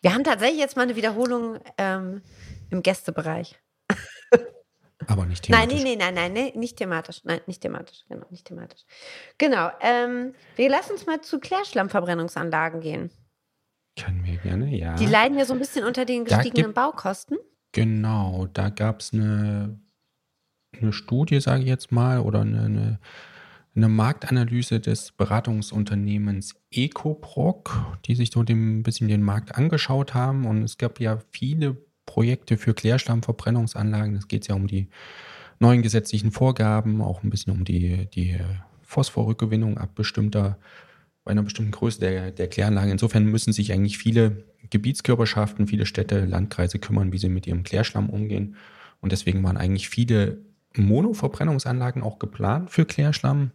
[0.00, 2.22] Wir haben tatsächlich jetzt mal eine Wiederholung ähm,
[2.70, 3.58] im Gästebereich.
[5.06, 5.84] Aber nicht Nein, thematisch.
[5.84, 7.20] nee, nee, nein, nein, nee, nicht thematisch.
[7.24, 8.04] Nein, nicht thematisch.
[8.08, 8.82] Genau, nicht thematisch.
[9.38, 9.70] Genau.
[9.80, 13.10] Ähm, wir lassen uns mal zu Klärschlammverbrennungsanlagen gehen.
[13.98, 14.94] Können wir gerne, ja.
[14.94, 17.38] Die leiden ja so ein bisschen unter den gestiegenen gibt- Baukosten.
[17.72, 19.80] Genau, da gab es eine,
[20.80, 23.00] eine Studie, sage ich jetzt mal, oder eine, eine,
[23.74, 30.46] eine Marktanalyse des Beratungsunternehmens Ecoproc, die sich so dem, ein bisschen den Markt angeschaut haben.
[30.46, 34.16] Und es gab ja viele Projekte für Klärschlammverbrennungsanlagen.
[34.16, 34.88] Es geht ja um die
[35.58, 38.38] neuen gesetzlichen Vorgaben, auch ein bisschen um die, die
[38.82, 40.58] Phosphorrückgewinnung ab bestimmter,
[41.24, 42.90] bei einer bestimmten Größe der, der Kläranlage.
[42.90, 48.10] Insofern müssen sich eigentlich viele Gebietskörperschaften, viele Städte, Landkreise kümmern, wie sie mit ihrem Klärschlamm
[48.10, 48.56] umgehen.
[49.00, 50.38] Und deswegen waren eigentlich viele
[50.76, 53.52] Monoverbrennungsanlagen auch geplant für Klärschlamm.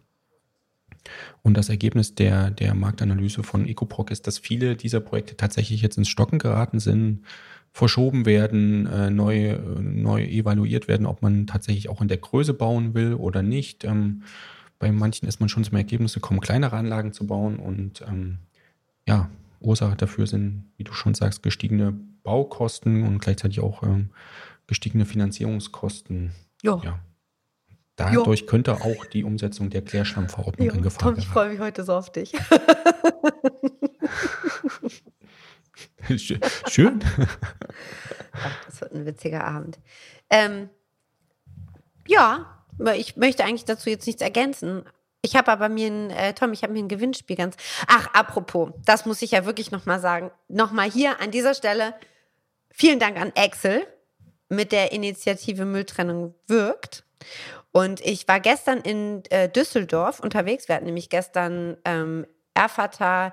[1.42, 5.96] Und das Ergebnis der, der Marktanalyse von Ecoproc ist, dass viele dieser Projekte tatsächlich jetzt
[5.96, 7.24] ins Stocken geraten sind,
[7.72, 12.54] verschoben werden, äh, neu, äh, neu evaluiert werden, ob man tatsächlich auch in der Größe
[12.54, 13.84] bauen will oder nicht.
[13.84, 14.22] Ähm,
[14.78, 17.58] bei manchen ist man schon zum Ergebnis gekommen, kleinere Anlagen zu bauen.
[17.58, 18.38] Und ähm,
[19.06, 19.30] ja,
[19.60, 24.10] Ursache dafür sind, wie du schon sagst, gestiegene Baukosten und gleichzeitig auch ähm,
[24.66, 26.32] gestiegene Finanzierungskosten.
[26.62, 26.80] Jo.
[26.84, 26.98] Ja.
[27.96, 31.84] Dadurch könnte auch die Umsetzung der Klärschlammverordnung Jo, in Gefahr Tom, ich freue mich heute
[31.84, 32.32] so auf dich.
[36.18, 37.00] Schö- Schön.
[38.32, 39.78] Ach, das wird ein witziger Abend.
[40.30, 40.70] Ähm,
[42.06, 42.64] ja,
[42.96, 44.84] ich möchte eigentlich dazu jetzt nichts ergänzen.
[45.22, 47.56] Ich habe aber mir ein, äh, Tom, ich habe mir ein Gewinnspiel ganz.
[47.86, 50.30] Ach, apropos, das muss ich ja wirklich nochmal sagen.
[50.48, 51.94] Nochmal hier an dieser Stelle
[52.70, 53.86] vielen Dank an Axel
[54.48, 57.04] mit der Initiative Mülltrennung wirkt.
[57.72, 60.68] Und ich war gestern in äh, Düsseldorf unterwegs.
[60.68, 63.32] Wir hatten nämlich gestern ähm, Erfurter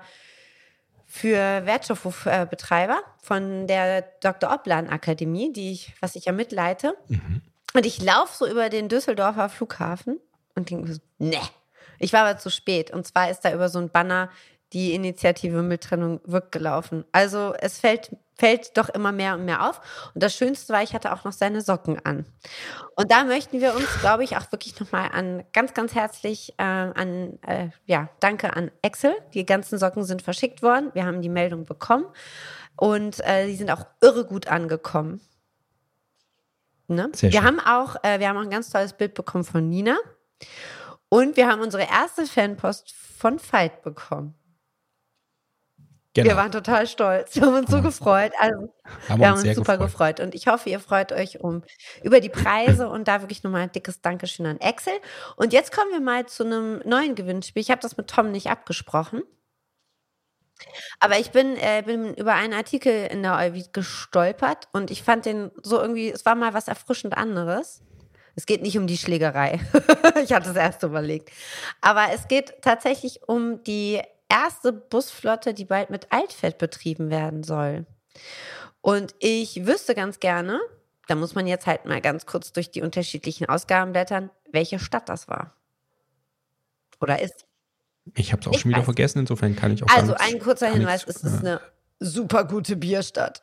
[1.10, 4.52] für Wertstoffbetreiber von der Dr.
[4.52, 6.94] Oplan Akademie, die ich, was ich ja mitleite.
[7.74, 10.20] Und ich laufe so über den Düsseldorfer Flughafen
[10.54, 11.40] und denke so, ne.
[11.98, 12.92] Ich war aber zu spät.
[12.92, 14.30] Und zwar ist da über so ein Banner
[14.72, 17.04] die Initiative Mülltrennung wirkt gelaufen.
[17.10, 19.80] Also es fällt, fällt doch immer mehr und mehr auf.
[20.14, 22.24] Und das Schönste war, ich hatte auch noch seine Socken an.
[22.94, 26.62] Und da möchten wir uns, glaube ich, auch wirklich nochmal an ganz, ganz herzlich äh,
[26.62, 29.14] an, äh, ja, danke an Excel.
[29.34, 30.90] Die ganzen Socken sind verschickt worden.
[30.94, 32.06] Wir haben die Meldung bekommen.
[32.76, 35.20] Und äh, die sind auch irre gut angekommen.
[36.86, 37.10] Ne?
[37.16, 37.44] Wir schön.
[37.44, 39.96] haben auch, äh, wir haben auch ein ganz tolles Bild bekommen von Nina.
[41.08, 44.34] Und wir haben unsere erste Fanpost von Veit bekommen.
[46.22, 46.30] Genau.
[46.30, 47.34] Wir waren total stolz.
[47.36, 48.32] Wir haben uns so wir- gefreut.
[48.38, 48.74] Also,
[49.08, 50.16] haben wir haben uns uns super gefreut.
[50.16, 50.20] gefreut.
[50.20, 51.62] Und ich hoffe, ihr freut euch um
[52.02, 54.94] über die Preise und da wirklich nochmal ein dickes Dankeschön an Excel.
[55.36, 57.62] Und jetzt kommen wir mal zu einem neuen Gewinnspiel.
[57.62, 59.22] Ich habe das mit Tom nicht abgesprochen.
[60.98, 65.24] Aber ich bin, äh, bin über einen Artikel in der Euvid gestolpert und ich fand
[65.24, 67.82] den so irgendwie, es war mal was erfrischend anderes.
[68.34, 69.60] Es geht nicht um die Schlägerei.
[70.22, 71.30] ich hatte es erst überlegt.
[71.80, 77.86] Aber es geht tatsächlich um die erste Busflotte, die bald mit Altfett betrieben werden soll.
[78.80, 80.60] Und ich wüsste ganz gerne,
[81.08, 85.08] da muss man jetzt halt mal ganz kurz durch die unterschiedlichen Ausgaben blättern, welche Stadt
[85.08, 85.54] das war.
[87.00, 87.46] Oder ist.
[88.14, 88.84] Ich habe es auch Ich schon wieder weiß.
[88.86, 91.60] vergessen, insofern kann ich auch Also nichts- ein kurzer Hinweis, nichts, es ist äh, eine
[92.00, 93.42] super gute Bierstadt.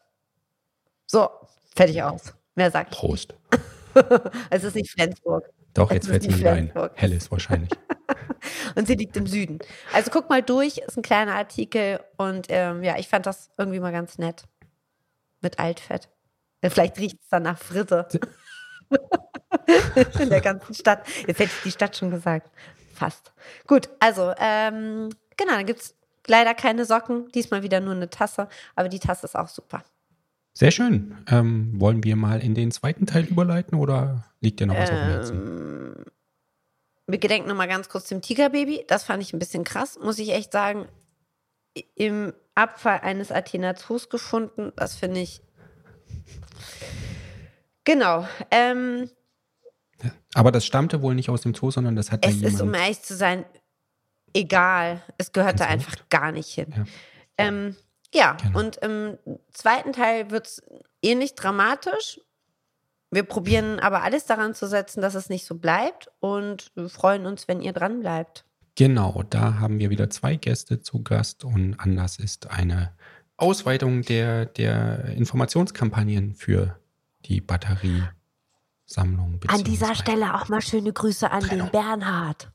[1.07, 1.29] So,
[1.75, 2.33] fertig aus.
[2.55, 2.91] Mehr sagt.
[2.91, 3.33] Prost.
[4.49, 5.49] Es ist nicht Flensburg.
[5.73, 6.73] Doch, Es jetzt fällt es mir wieder ein.
[6.95, 7.69] Helles wahrscheinlich.
[8.75, 9.59] Und sie liegt im Süden.
[9.93, 13.79] Also guck mal durch, ist ein kleiner Artikel und ähm, ja, ich fand das irgendwie
[13.79, 14.45] mal ganz nett.
[15.41, 16.09] Mit Altfett.
[16.63, 18.07] Ja, Vielleicht riecht es dann nach Fritte.
[20.19, 21.07] In der ganzen Stadt.
[21.27, 22.49] Jetzt hätte ich die Stadt schon gesagt.
[22.93, 23.33] Fast.
[23.67, 25.95] Gut, also, ähm, genau, dann gibt es
[26.27, 27.29] leider keine Socken.
[27.33, 29.83] Diesmal wieder nur eine Tasse, aber die Tasse ist auch super.
[30.53, 31.17] Sehr schön.
[31.27, 34.95] Ähm, wollen wir mal in den zweiten Teil überleiten oder liegt dir noch was ähm,
[34.95, 36.05] auf dem Herzen?
[37.07, 38.85] Wir gedenken nochmal ganz kurz dem Tigerbaby.
[38.87, 40.87] Das fand ich ein bisschen krass, muss ich echt sagen.
[41.95, 44.71] Im Abfall eines Athena Zoos gefunden.
[44.75, 45.41] Das finde ich.
[47.83, 48.27] Genau.
[48.49, 49.09] Ähm,
[50.33, 53.01] aber das stammte wohl nicht aus dem Zoo, sondern das hat Es ist, um ehrlich
[53.01, 53.45] zu sein,
[54.33, 55.01] egal.
[55.17, 56.73] Es gehörte einfach gar nicht hin.
[56.75, 56.85] Ja.
[57.37, 57.75] Ähm,
[58.13, 58.59] ja, genau.
[58.59, 59.17] und im
[59.51, 60.63] zweiten Teil wird es
[61.01, 62.21] ähnlich dramatisch.
[63.15, 67.25] Wir probieren aber alles daran zu setzen, dass es nicht so bleibt und wir freuen
[67.25, 68.43] uns, wenn ihr dran bleibt.
[68.75, 72.93] Genau, da haben wir wieder zwei Gäste zu Gast und Anlass ist eine
[73.37, 76.77] Ausweitung der, der Informationskampagnen für
[77.21, 79.39] die Batteriesammlung.
[79.47, 81.67] An dieser Stelle auch mal schöne Grüße an Trennung.
[81.67, 82.51] den Bernhard.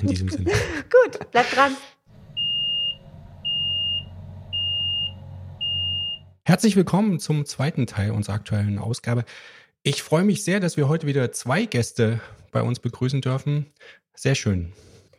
[0.00, 0.50] In diesem Sinne.
[1.04, 1.76] Gut, bleibt dran.
[6.48, 9.24] Herzlich willkommen zum zweiten Teil unserer aktuellen Ausgabe.
[9.82, 12.20] Ich freue mich sehr, dass wir heute wieder zwei Gäste
[12.52, 13.72] bei uns begrüßen dürfen.
[14.14, 14.72] Sehr schön.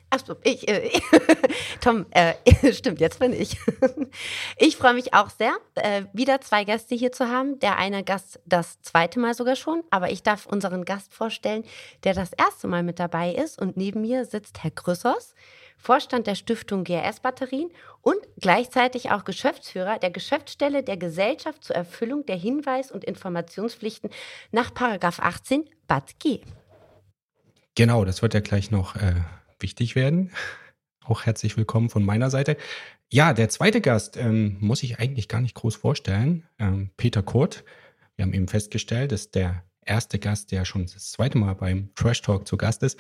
[0.09, 0.89] Achso, ich, äh,
[1.81, 2.33] Tom, äh,
[2.71, 3.57] stimmt, jetzt bin ich.
[4.57, 7.59] ich freue mich auch sehr, äh, wieder zwei Gäste hier zu haben.
[7.59, 11.65] Der eine Gast das zweite Mal sogar schon, aber ich darf unseren Gast vorstellen,
[12.05, 13.61] der das erste Mal mit dabei ist.
[13.61, 15.35] Und neben mir sitzt Herr Grüssers.
[15.77, 17.69] Vorstand der Stiftung GRS Batterien
[18.01, 24.09] und gleichzeitig auch Geschäftsführer der Geschäftsstelle der Gesellschaft zur Erfüllung der Hinweis- und Informationspflichten
[24.51, 26.41] nach 18 BAT-G.
[27.75, 29.21] Genau, das wird ja gleich noch äh,
[29.59, 30.31] wichtig werden.
[31.05, 32.57] Auch herzlich willkommen von meiner Seite.
[33.09, 36.45] Ja, der zweite Gast ähm, muss ich eigentlich gar nicht groß vorstellen.
[36.59, 37.63] Ähm, Peter Kurt.
[38.15, 42.21] Wir haben eben festgestellt, dass der erste Gast, der schon das zweite Mal beim Trash
[42.21, 42.99] Talk zu Gast ist.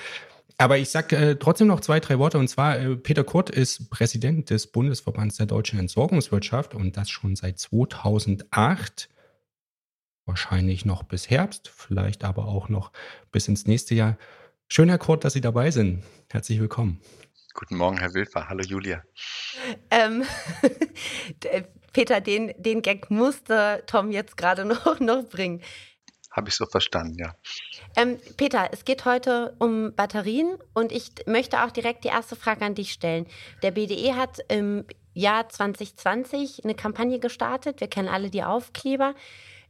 [0.57, 2.39] Aber ich sage äh, trotzdem noch zwei, drei Worte.
[2.39, 7.35] Und zwar, äh, Peter Kurt ist Präsident des Bundesverbands der deutschen Entsorgungswirtschaft und das schon
[7.35, 9.09] seit 2008.
[10.25, 12.91] Wahrscheinlich noch bis Herbst, vielleicht aber auch noch
[13.31, 14.17] bis ins nächste Jahr.
[14.67, 16.03] Schön, Herr Kurt, dass Sie dabei sind.
[16.29, 16.99] Herzlich willkommen.
[17.53, 18.49] Guten Morgen, Herr Wilfer.
[18.49, 19.03] Hallo, Julia.
[19.89, 20.23] Ähm,
[21.93, 25.61] Peter, den, den Gag musste Tom jetzt gerade noch, noch bringen.
[26.37, 27.35] Habe ich so verstanden, ja.
[27.95, 32.63] Ähm, Peter, es geht heute um Batterien und ich möchte auch direkt die erste Frage
[32.63, 33.25] an dich stellen.
[33.63, 37.81] Der BDE hat im Jahr 2020 eine Kampagne gestartet.
[37.81, 39.15] Wir kennen alle die Aufkleber.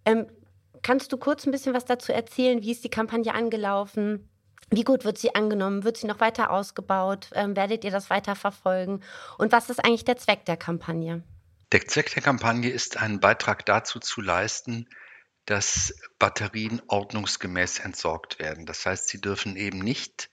[0.04, 0.28] Ähm,
[0.82, 2.62] kannst du kurz ein bisschen was dazu erzählen?
[2.62, 4.30] Wie ist die Kampagne angelaufen?
[4.70, 5.86] Wie gut wird sie angenommen?
[5.86, 7.30] Wird sie noch weiter ausgebaut?
[7.34, 9.00] Ähm, werdet ihr das weiter verfolgen?
[9.38, 11.24] Und was ist eigentlich der Zweck der Kampagne?
[11.72, 14.90] Der Zweck der Kampagne ist, einen Beitrag dazu zu leisten,
[15.48, 18.66] dass Batterien ordnungsgemäß entsorgt werden.
[18.66, 20.30] Das heißt, sie dürfen eben nicht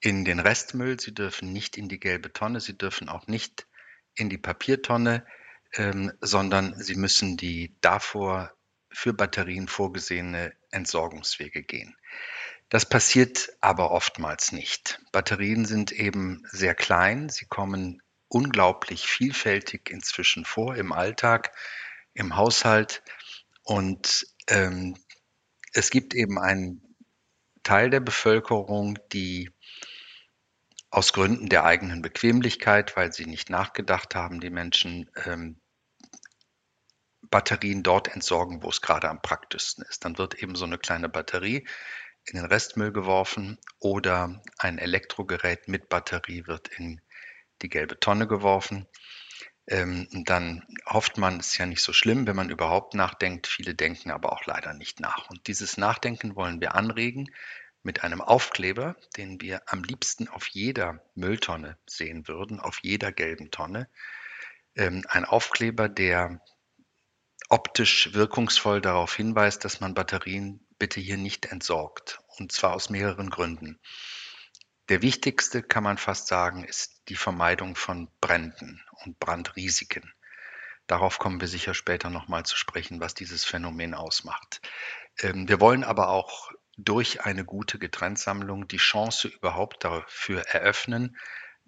[0.00, 3.66] in den Restmüll, sie dürfen nicht in die gelbe Tonne, sie dürfen auch nicht
[4.14, 5.26] in die Papiertonne,
[5.74, 8.52] ähm, sondern sie müssen die davor
[8.90, 11.96] für Batterien vorgesehene Entsorgungswege gehen.
[12.68, 15.00] Das passiert aber oftmals nicht.
[15.10, 21.52] Batterien sind eben sehr klein, sie kommen unglaublich vielfältig inzwischen vor im Alltag,
[22.14, 23.02] im Haushalt
[23.64, 24.96] und ähm,
[25.72, 26.96] es gibt eben einen
[27.62, 29.50] Teil der Bevölkerung, die
[30.90, 35.58] aus Gründen der eigenen Bequemlichkeit, weil sie nicht nachgedacht haben, die Menschen ähm,
[37.22, 40.04] Batterien dort entsorgen, wo es gerade am praktischsten ist.
[40.04, 41.66] Dann wird eben so eine kleine Batterie
[42.26, 47.00] in den Restmüll geworfen oder ein Elektrogerät mit Batterie wird in
[47.62, 48.86] die gelbe Tonne geworfen.
[49.68, 53.46] Ähm, dann hofft man, es ist ja nicht so schlimm, wenn man überhaupt nachdenkt.
[53.46, 55.30] Viele denken aber auch leider nicht nach.
[55.30, 57.30] Und dieses Nachdenken wollen wir anregen
[57.82, 63.50] mit einem Aufkleber, den wir am liebsten auf jeder Mülltonne sehen würden, auf jeder gelben
[63.50, 63.88] Tonne.
[64.74, 66.40] Ähm, ein Aufkleber, der
[67.48, 72.20] optisch wirkungsvoll darauf hinweist, dass man Batterien bitte hier nicht entsorgt.
[72.38, 73.78] Und zwar aus mehreren Gründen.
[74.88, 80.12] Der wichtigste, kann man fast sagen, ist die Vermeidung von Bränden und Brandrisiken.
[80.86, 84.60] Darauf kommen wir sicher später nochmal zu sprechen, was dieses Phänomen ausmacht.
[85.20, 91.16] Ähm, wir wollen aber auch durch eine gute Getrenntsammlung die Chance überhaupt dafür eröffnen,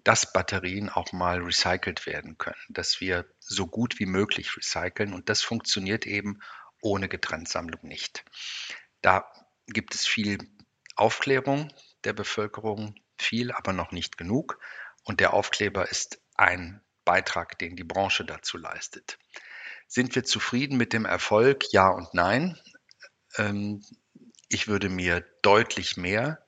[0.03, 5.13] dass Batterien auch mal recycelt werden können, dass wir so gut wie möglich recyceln.
[5.13, 6.41] Und das funktioniert eben
[6.81, 8.23] ohne Getrenntsammlung nicht.
[9.01, 9.31] Da
[9.67, 10.37] gibt es viel
[10.95, 11.73] Aufklärung
[12.03, 14.59] der Bevölkerung, viel, aber noch nicht genug.
[15.03, 19.17] Und der Aufkleber ist ein Beitrag, den die Branche dazu leistet.
[19.87, 21.71] Sind wir zufrieden mit dem Erfolg?
[21.71, 22.59] Ja und nein.
[23.37, 23.83] Ähm,
[24.49, 26.45] ich würde mir deutlich mehr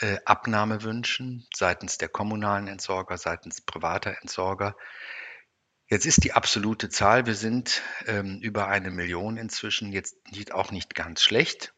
[0.00, 4.76] äh, Abnahme wünschen seitens der kommunalen Entsorger, seitens privater Entsorger.
[5.88, 10.16] Jetzt ist die absolute Zahl, wir sind ähm, über eine Million inzwischen, jetzt
[10.52, 11.74] auch nicht ganz schlecht.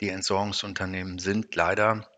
[0.00, 2.08] Die Entsorgungsunternehmen sind leider,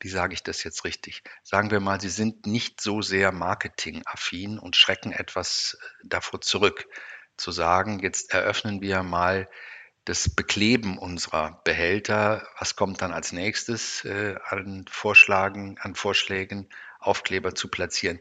[0.00, 1.22] wie sage ich das jetzt richtig?
[1.42, 6.86] Sagen wir mal, sie sind nicht so sehr marketingaffin und schrecken etwas äh, davor zurück,
[7.36, 9.48] zu sagen, jetzt eröffnen wir mal
[10.04, 12.48] das Bekleben unserer Behälter.
[12.58, 18.18] Was kommt dann als nächstes äh, an Vorschlagen, an Vorschlägen, Aufkleber zu platzieren?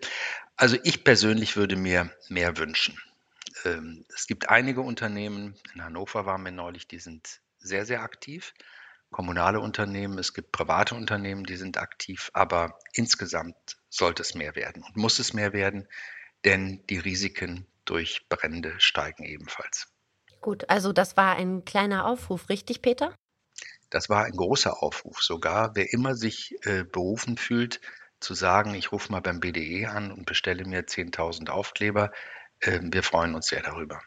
[0.55, 2.99] Also ich persönlich würde mir mehr wünschen.
[3.65, 8.53] Ähm, es gibt einige Unternehmen, in Hannover waren wir neulich, die sind sehr, sehr aktiv.
[9.11, 13.55] Kommunale Unternehmen, es gibt private Unternehmen, die sind aktiv, aber insgesamt
[13.89, 15.87] sollte es mehr werden und muss es mehr werden,
[16.45, 19.87] denn die Risiken durch Brände steigen ebenfalls.
[20.41, 23.13] Gut, also das war ein kleiner Aufruf, richtig, Peter?
[23.89, 25.21] Das war ein großer Aufruf.
[25.21, 27.81] Sogar wer immer sich äh, berufen fühlt,
[28.19, 32.11] zu sagen, ich rufe mal beim BDE an und bestelle mir 10.000 Aufkleber,
[32.59, 34.01] äh, wir freuen uns sehr darüber.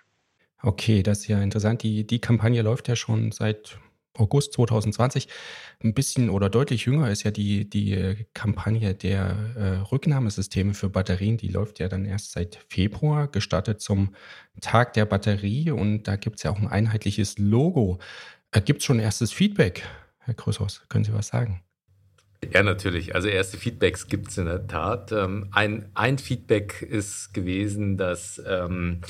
[0.62, 1.82] Okay, das ist ja interessant.
[1.82, 3.78] Die, die Kampagne läuft ja schon seit
[4.14, 5.28] August 2020.
[5.82, 11.36] Ein bisschen oder deutlich jünger ist ja die, die Kampagne der äh, Rücknahmesysteme für Batterien.
[11.36, 14.14] Die läuft ja dann erst seit Februar, gestartet zum
[14.60, 15.70] Tag der Batterie.
[15.70, 17.98] Und da gibt es ja auch ein einheitliches Logo.
[18.50, 19.86] Äh, gibt es schon erstes Feedback?
[20.18, 21.62] Herr Kröshaus, können Sie was sagen?
[22.50, 23.14] Ja, natürlich.
[23.14, 25.12] Also erste Feedbacks gibt es in der Tat.
[25.12, 29.00] Ähm, ein, ein Feedback ist gewesen, dass ähm,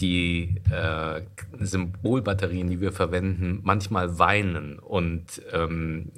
[0.00, 1.22] die äh,
[1.58, 6.10] Symbolbatterien, die wir verwenden, manchmal weinen und ähm,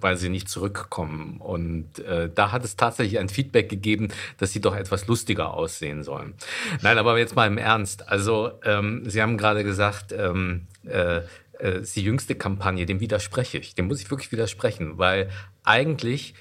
[0.00, 1.38] weil sie nicht zurückkommen.
[1.38, 6.02] Und äh, da hat es tatsächlich ein Feedback gegeben, dass sie doch etwas lustiger aussehen
[6.02, 6.34] sollen.
[6.82, 8.08] Nein, aber jetzt mal im Ernst.
[8.08, 11.22] Also ähm, Sie haben gerade gesagt, ähm, äh,
[11.58, 13.74] äh, die jüngste Kampagne, dem widerspreche ich.
[13.74, 15.30] Dem muss ich wirklich widersprechen, weil
[15.64, 16.34] eigentlich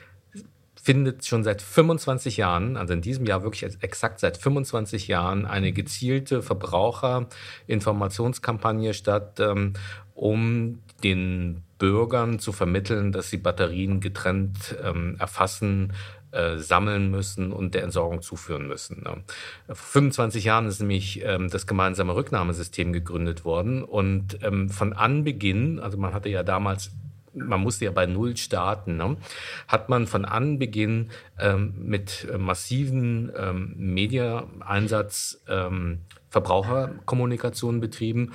[0.85, 5.71] findet schon seit 25 Jahren, also in diesem Jahr wirklich exakt seit 25 Jahren, eine
[5.71, 9.73] gezielte Verbraucherinformationskampagne statt, ähm,
[10.13, 15.93] um den Bürgern zu vermitteln, dass sie Batterien getrennt ähm, erfassen,
[16.29, 19.01] äh, sammeln müssen und der Entsorgung zuführen müssen.
[19.01, 19.23] Ne?
[19.65, 24.37] Vor 25 Jahren ist nämlich ähm, das gemeinsame Rücknahmesystem gegründet worden und
[24.69, 26.91] von Anbeginn, also man hatte ja damals
[27.35, 29.17] man musste ja bei Null starten, ne?
[29.67, 38.33] hat man von Anbeginn ähm, mit äh, massiven ähm, Media-Einsatz ähm, Verbraucherkommunikation betrieben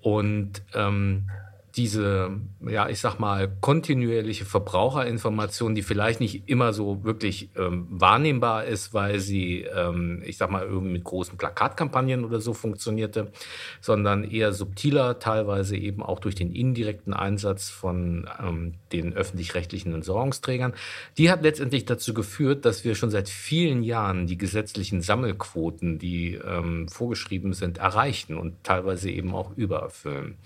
[0.00, 1.30] und ähm,
[1.76, 8.64] diese, ja, ich sag mal, kontinuierliche Verbraucherinformation, die vielleicht nicht immer so wirklich ähm, wahrnehmbar
[8.64, 13.32] ist, weil sie, ähm, ich sag mal, irgendwie mit großen Plakatkampagnen oder so funktionierte,
[13.80, 20.74] sondern eher subtiler, teilweise eben auch durch den indirekten Einsatz von ähm, den öffentlich-rechtlichen Entsorgungsträgern.
[21.18, 26.34] Die hat letztendlich dazu geführt, dass wir schon seit vielen Jahren die gesetzlichen Sammelquoten, die
[26.34, 30.36] ähm, vorgeschrieben sind, erreichen und teilweise eben auch übererfüllen.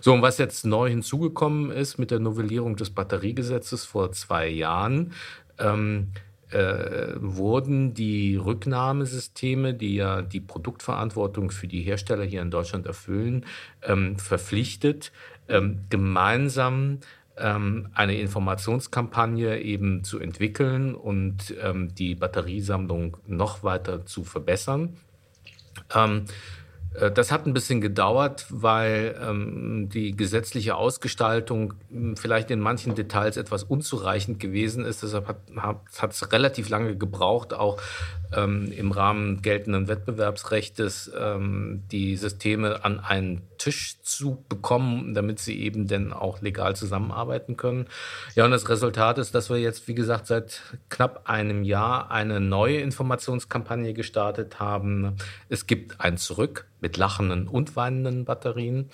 [0.00, 5.12] So, und was jetzt neu hinzugekommen ist mit der Novellierung des Batteriegesetzes vor zwei Jahren,
[5.58, 6.08] ähm,
[6.50, 13.44] äh, wurden die Rücknahmesysteme, die ja die Produktverantwortung für die Hersteller hier in Deutschland erfüllen,
[13.82, 15.12] ähm, verpflichtet,
[15.48, 17.00] ähm, gemeinsam
[17.36, 24.96] ähm, eine Informationskampagne eben zu entwickeln und ähm, die Batteriesammlung noch weiter zu verbessern.
[26.98, 32.94] Äh, das hat ein bisschen gedauert, weil ähm, die gesetzliche Ausgestaltung hm, vielleicht in manchen
[32.94, 35.02] Details etwas unzureichend gewesen ist.
[35.02, 37.80] Deshalb hat es relativ lange gebraucht, auch
[38.34, 45.60] ähm, im Rahmen geltenden Wettbewerbsrechtes ähm, die Systeme an einen Tisch zu bekommen, damit sie
[45.60, 47.86] eben dann auch legal zusammenarbeiten können.
[48.34, 52.40] Ja, und das Resultat ist, dass wir jetzt, wie gesagt, seit knapp einem Jahr eine
[52.40, 55.16] neue Informationskampagne gestartet haben.
[55.48, 58.90] Es gibt ein Zurück mit lachenden und weinenden Batterien.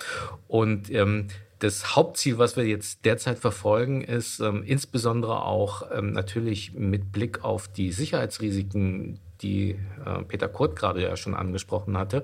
[0.47, 1.27] Und ähm,
[1.63, 7.45] das Hauptziel, was wir jetzt derzeit verfolgen, ist ähm, insbesondere auch ähm, natürlich mit Blick
[7.45, 12.23] auf die Sicherheitsrisiken, die äh, Peter Kurt gerade ja schon angesprochen hatte,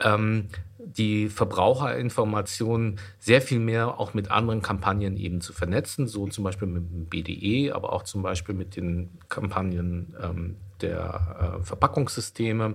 [0.00, 0.48] ähm,
[0.78, 6.68] die Verbraucherinformationen sehr viel mehr auch mit anderen Kampagnen eben zu vernetzen, so zum Beispiel
[6.68, 12.74] mit dem BDE, aber auch zum Beispiel mit den Kampagnen ähm, der äh, Verpackungssysteme.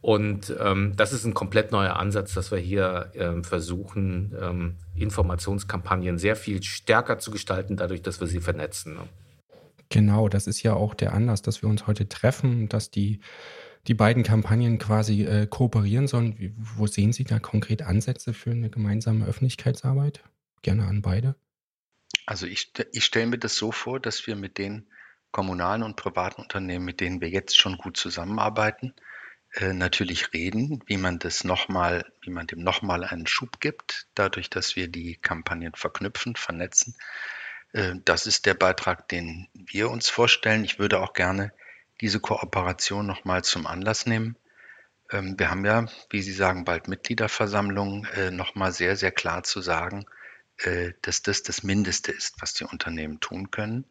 [0.00, 3.12] Und ähm, das ist ein komplett neuer Ansatz, dass wir hier
[3.42, 8.98] versuchen, Informationskampagnen sehr viel stärker zu gestalten, dadurch, dass wir sie vernetzen.
[9.92, 13.20] Genau, das ist ja auch der Anlass, dass wir uns heute treffen, dass die,
[13.86, 16.38] die beiden Kampagnen quasi äh, kooperieren sollen.
[16.38, 20.24] Wie, wo sehen Sie da konkret Ansätze für eine gemeinsame Öffentlichkeitsarbeit?
[20.62, 21.36] Gerne an beide.
[22.24, 24.86] Also ich, ich stelle mir das so vor, dass wir mit den
[25.30, 28.94] kommunalen und privaten Unternehmen, mit denen wir jetzt schon gut zusammenarbeiten,
[29.52, 34.48] äh, natürlich reden, wie man das nochmal, wie man dem nochmal einen Schub gibt, dadurch,
[34.48, 36.96] dass wir die Kampagnen verknüpfen, vernetzen.
[37.72, 40.64] Äh, das ist der Beitrag, den wir uns vorstellen.
[40.64, 41.52] Ich würde auch gerne
[42.00, 44.36] diese Kooperation nochmal zum Anlass nehmen.
[45.10, 49.60] Ähm, wir haben ja, wie Sie sagen, bald Mitgliederversammlungen, äh, nochmal sehr, sehr klar zu
[49.60, 50.06] sagen,
[50.58, 53.84] äh, dass das das Mindeste ist, was die Unternehmen tun können.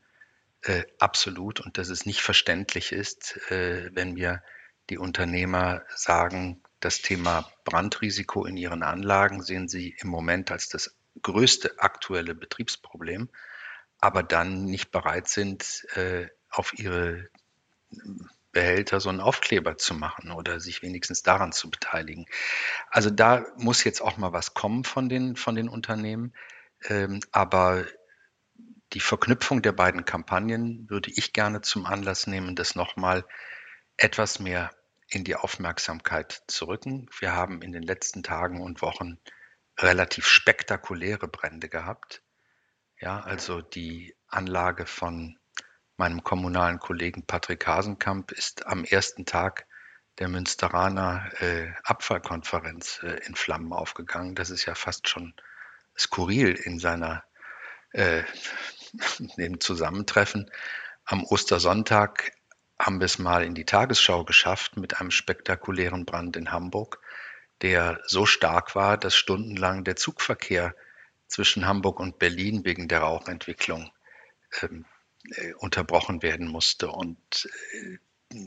[0.99, 1.59] Absolut.
[1.59, 4.43] Und dass es nicht verständlich ist, wenn wir
[4.91, 10.95] die Unternehmer sagen, das Thema Brandrisiko in ihren Anlagen sehen sie im Moment als das
[11.23, 13.29] größte aktuelle Betriebsproblem,
[14.01, 17.29] aber dann nicht bereit sind, äh, auf ihre
[18.51, 22.25] Behälter so einen Aufkleber zu machen oder sich wenigstens daran zu beteiligen.
[22.89, 26.33] Also da muss jetzt auch mal was kommen von den, von den Unternehmen.
[26.83, 27.85] Ähm, aber
[28.93, 33.25] die Verknüpfung der beiden Kampagnen würde ich gerne zum Anlass nehmen, das nochmal
[33.95, 34.71] etwas mehr
[35.07, 37.07] in die Aufmerksamkeit zu rücken.
[37.19, 39.19] Wir haben in den letzten Tagen und Wochen
[39.79, 42.21] relativ spektakuläre Brände gehabt.
[43.01, 45.39] Ja, also die Anlage von
[45.97, 49.65] meinem kommunalen Kollegen Patrick Hasenkamp ist am ersten Tag
[50.19, 54.35] der Münsteraner äh, Abfallkonferenz äh, in Flammen aufgegangen.
[54.35, 55.33] Das ist ja fast schon
[55.97, 57.23] skurril in seiner
[57.91, 58.21] äh,
[59.37, 60.51] dem Zusammentreffen.
[61.03, 62.33] Am Ostersonntag
[62.77, 66.99] haben wir es mal in die Tagesschau geschafft mit einem spektakulären Brand in Hamburg,
[67.63, 70.75] der so stark war, dass stundenlang der Zugverkehr
[71.31, 73.89] zwischen Hamburg und Berlin wegen der Rauchentwicklung
[74.61, 74.85] ähm,
[75.35, 76.91] äh, unterbrochen werden musste.
[76.91, 77.97] Und äh,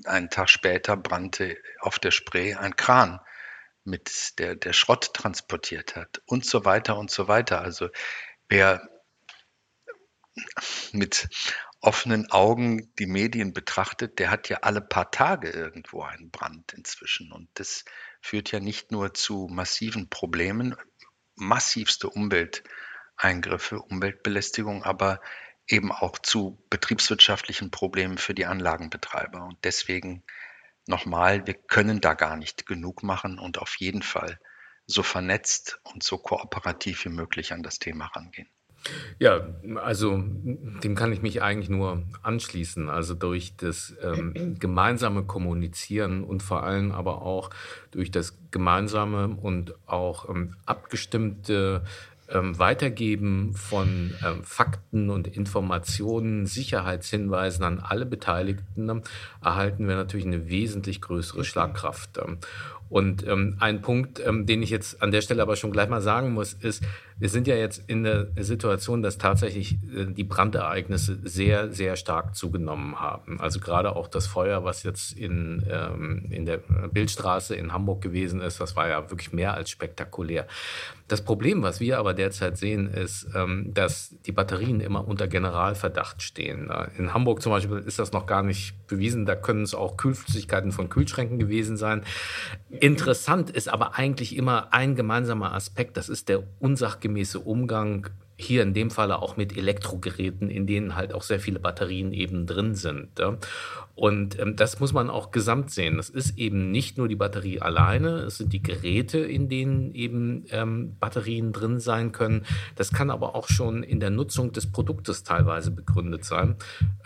[0.05, 3.21] einen Tag später brannte auf der Spree ein Kran
[3.85, 7.61] mit der, der Schrott transportiert hat und so weiter und so weiter.
[7.61, 7.89] Also
[8.49, 8.89] wer
[10.93, 11.29] mit
[11.81, 17.31] offenen Augen die Medien betrachtet, der hat ja alle paar Tage irgendwo einen Brand inzwischen.
[17.31, 17.85] Und das
[18.23, 20.75] führt ja nicht nur zu massiven Problemen,
[21.37, 25.21] massivste Umwelteingriffe, Umweltbelästigung, aber
[25.67, 29.45] eben auch zu betriebswirtschaftlichen Problemen für die Anlagenbetreiber.
[29.45, 30.23] Und deswegen
[30.87, 34.39] nochmal, wir können da gar nicht genug machen und auf jeden Fall
[34.87, 38.49] so vernetzt und so kooperativ wie möglich an das Thema rangehen.
[39.19, 39.41] Ja,
[39.83, 40.23] also
[40.83, 42.89] dem kann ich mich eigentlich nur anschließen.
[42.89, 47.51] Also durch das ähm, gemeinsame Kommunizieren und vor allem aber auch
[47.91, 51.83] durch das gemeinsame und auch ähm, abgestimmte
[52.29, 59.03] ähm, Weitergeben von ähm, Fakten und Informationen, Sicherheitshinweisen an alle Beteiligten ähm,
[59.43, 62.19] erhalten wir natürlich eine wesentlich größere Schlagkraft.
[62.89, 66.01] Und ähm, ein Punkt, ähm, den ich jetzt an der Stelle aber schon gleich mal
[66.01, 66.83] sagen muss, ist,
[67.19, 72.35] wir sind ja jetzt in der Situation, dass tatsächlich äh, die Brandereignisse sehr, sehr stark
[72.35, 73.41] zugenommen haben.
[73.41, 78.41] Also gerade auch das Feuer, was jetzt in, ähm, in der Bildstraße in Hamburg gewesen
[78.41, 80.47] ist, das war ja wirklich mehr als spektakulär.
[81.07, 86.23] Das Problem, was wir aber derzeit sehen, ist, ähm, dass die Batterien immer unter Generalverdacht
[86.23, 86.71] stehen.
[86.97, 89.27] In Hamburg zum Beispiel ist das noch gar nicht bewiesen.
[89.27, 92.05] Da können es auch Kühlflüssigkeiten von Kühlschränken gewesen sein.
[92.81, 95.97] Interessant ist aber eigentlich immer ein gemeinsamer Aspekt.
[95.97, 101.13] Das ist der unsachgemäße Umgang hier in dem Falle auch mit Elektrogeräten, in denen halt
[101.13, 103.21] auch sehr viele Batterien eben drin sind.
[103.95, 105.99] Und ähm, das muss man auch gesamt sehen.
[105.99, 110.45] Das ist eben nicht nur die Batterie alleine, es sind die Geräte, in denen eben
[110.51, 112.45] ähm, Batterien drin sein können.
[112.75, 116.57] Das kann aber auch schon in der Nutzung des Produktes teilweise begründet sein.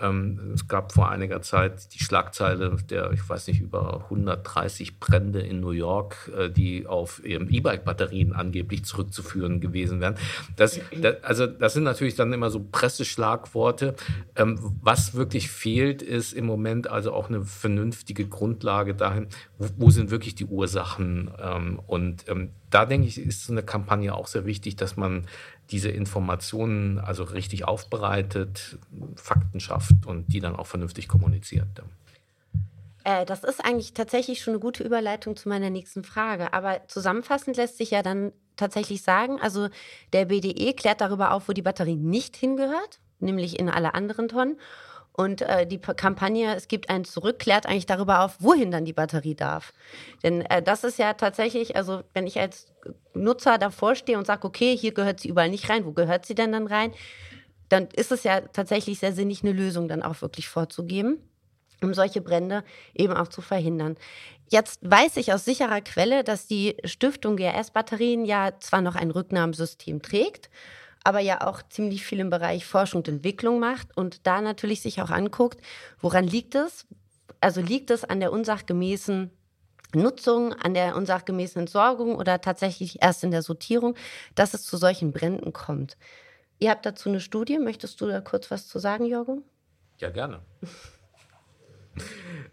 [0.00, 5.40] Ähm, es gab vor einiger Zeit die Schlagzeile der, ich weiß nicht, über 130 Brände
[5.40, 10.14] in New York, äh, die auf E-Bike-Batterien angeblich zurückzuführen gewesen wären.
[10.56, 13.94] Das, das, also das sind natürlich dann immer so Presseschlagworte.
[14.36, 19.66] Ähm, was wirklich fehlt, ist im Moment Moment also auch eine vernünftige Grundlage dahin, wo,
[19.76, 21.30] wo sind wirklich die Ursachen.
[21.40, 25.26] Ähm, und ähm, da denke ich, ist so eine Kampagne auch sehr wichtig, dass man
[25.70, 28.78] diese Informationen also richtig aufbereitet,
[29.16, 31.66] Fakten schafft und die dann auch vernünftig kommuniziert.
[33.04, 36.52] Äh, das ist eigentlich tatsächlich schon eine gute Überleitung zu meiner nächsten Frage.
[36.52, 39.68] Aber zusammenfassend lässt sich ja dann tatsächlich sagen, also
[40.12, 44.58] der BDE klärt darüber auf, wo die Batterie nicht hingehört, nämlich in alle anderen Tonnen.
[45.18, 48.92] Und äh, die Kampagne Es gibt ein Zurück klärt eigentlich darüber auf, wohin dann die
[48.92, 49.72] Batterie darf.
[50.22, 52.72] Denn äh, das ist ja tatsächlich, also wenn ich als
[53.14, 56.36] Nutzer davor stehe und sage, okay, hier gehört sie überall nicht rein, wo gehört sie
[56.36, 56.92] denn dann rein?
[57.68, 61.18] Dann ist es ja tatsächlich sehr sinnig, eine Lösung dann auch wirklich vorzugeben,
[61.82, 62.62] um solche Brände
[62.94, 63.96] eben auch zu verhindern.
[64.48, 70.00] Jetzt weiß ich aus sicherer Quelle, dass die Stiftung GRS-Batterien ja zwar noch ein Rücknahmesystem
[70.00, 70.48] trägt,
[71.08, 75.00] aber ja auch ziemlich viel im Bereich Forschung und Entwicklung macht und da natürlich sich
[75.00, 75.58] auch anguckt,
[76.02, 76.86] woran liegt es?
[77.40, 79.30] Also liegt es an der unsachgemäßen
[79.94, 83.96] Nutzung, an der unsachgemäßen Entsorgung oder tatsächlich erst in der Sortierung,
[84.34, 85.96] dass es zu solchen Bränden kommt.
[86.58, 87.58] Ihr habt dazu eine Studie.
[87.58, 89.42] Möchtest du da kurz was zu sagen, Jorgo?
[89.96, 90.40] Ja, gerne.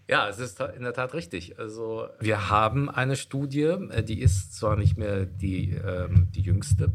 [0.08, 1.60] Ja, es ist in der Tat richtig.
[1.60, 6.92] Also wir haben eine Studie, äh, die ist zwar nicht mehr die, ähm, die jüngste,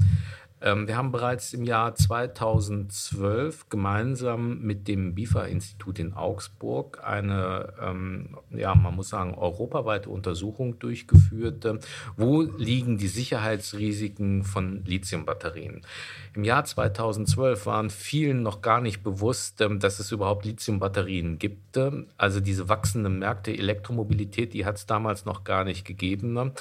[0.61, 8.75] wir haben bereits im Jahr 2012 gemeinsam mit dem BIFA-Institut in Augsburg eine, ähm, ja,
[8.75, 11.67] man muss sagen, europaweite Untersuchung durchgeführt.
[12.17, 15.81] Wo liegen die Sicherheitsrisiken von Lithiumbatterien?
[16.35, 21.79] Im Jahr 2012 waren vielen noch gar nicht bewusst, ähm, dass es überhaupt Lithiumbatterien gibt.
[22.19, 26.53] Also diese wachsenden Märkte Elektromobilität, die hat es damals noch gar nicht gegeben.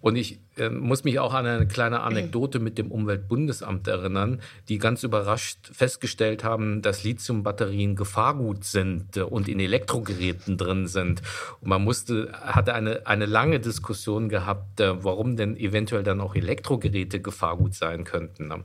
[0.00, 0.38] Und ich
[0.70, 6.44] muss mich auch an eine kleine Anekdote mit dem Umweltbundesamt erinnern, die ganz überrascht festgestellt
[6.44, 11.22] haben, dass Lithiumbatterien Gefahrgut sind äh, und in Elektrogeräten drin sind.
[11.60, 16.34] Und man musste, hatte eine, eine lange Diskussion gehabt, äh, warum denn eventuell dann auch
[16.34, 18.48] Elektrogeräte Gefahrgut sein könnten.
[18.48, 18.64] Ne?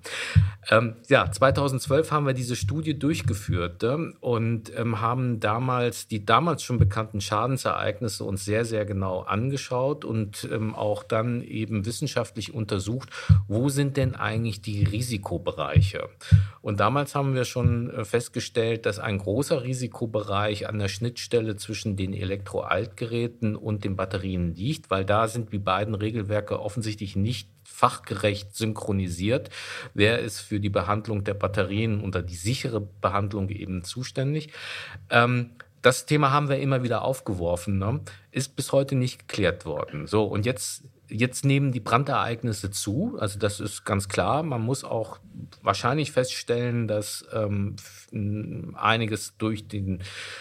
[0.69, 6.63] Ähm, ja, 2012 haben wir diese Studie durchgeführt äh, und ähm, haben damals die damals
[6.63, 11.41] schon bekannten Schadensereignisse uns sehr, sehr genau angeschaut und ähm, auch dann dann
[11.85, 13.09] wissenschaftlich untersucht,
[13.47, 16.09] wo sind denn eigentlich die Risikobereiche?
[16.61, 21.95] Und damals haben wir schon äh, festgestellt, dass ein großer Risikobereich an der Schnittstelle zwischen
[21.95, 28.55] den Elektroaltgeräten und den Batterien liegt, weil da sind die beiden Regelwerke offensichtlich nicht fachgerecht
[28.55, 29.49] synchronisiert.
[29.93, 34.53] Wer ist für die Behandlung der Batterien unter die sichere Behandlung eben zuständig?
[35.09, 37.99] Ähm, das Thema haben wir immer wieder aufgeworfen, ne?
[38.31, 40.07] ist bis heute nicht geklärt worden.
[40.07, 44.41] So, und jetzt Jetzt nehmen die Brandereignisse zu, also das ist ganz klar.
[44.41, 45.19] Man muss auch
[45.61, 47.75] wahrscheinlich feststellen, dass ähm,
[48.75, 49.99] einiges durch den,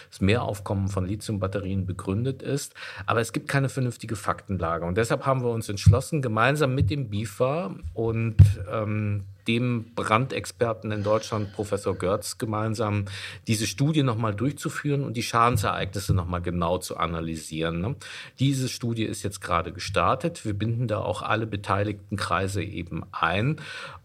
[0.09, 2.75] das Mehraufkommen von Lithiumbatterien begründet ist.
[3.07, 4.87] Aber es gibt keine vernünftige Faktenlage.
[4.87, 8.37] Und deshalb haben wir uns entschlossen, gemeinsam mit dem BIFA und
[8.71, 13.07] ähm, dem Brandexperten in Deutschland, Professor Görz, gemeinsam
[13.47, 17.81] diese Studie nochmal durchzuführen und die Schadensereignisse nochmal genau zu analysieren.
[17.81, 17.97] Ne?
[18.39, 20.45] Diese Studie ist jetzt gerade gestartet.
[20.45, 23.61] Wir binden da auch alle beteiligten Kreise eben ein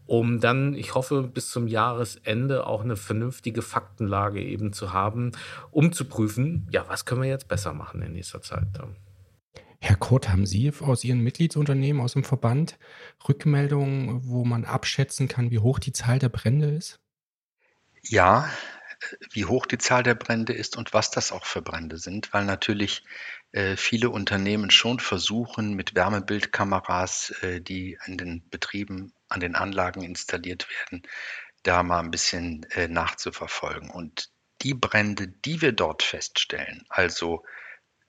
[0.07, 5.33] um dann, ich hoffe, bis zum Jahresende auch eine vernünftige Faktenlage eben zu haben,
[5.69, 8.67] um zu prüfen, ja, was können wir jetzt besser machen in nächster Zeit.
[9.87, 12.77] Herr Kurt, haben Sie aus Ihren Mitgliedsunternehmen, aus dem Verband
[13.25, 16.99] Rückmeldungen, wo man abschätzen kann, wie hoch die Zahl der Brände ist?
[18.01, 18.49] Ja,
[19.31, 22.43] wie hoch die Zahl der Brände ist und was das auch für Brände sind, weil
[22.43, 23.05] natürlich
[23.53, 30.01] äh, viele Unternehmen schon versuchen, mit Wärmebildkameras, äh, die in den Betrieben, an den Anlagen
[30.01, 31.03] installiert werden,
[31.63, 33.89] da mal ein bisschen äh, nachzuverfolgen.
[33.89, 34.31] Und
[34.63, 37.45] die Brände, die wir dort feststellen, also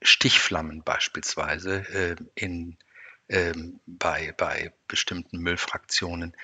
[0.03, 2.79] Stichflammen beispielsweise äh, in,
[3.29, 6.37] ähm, bei, bei bestimmten Müllfraktionen,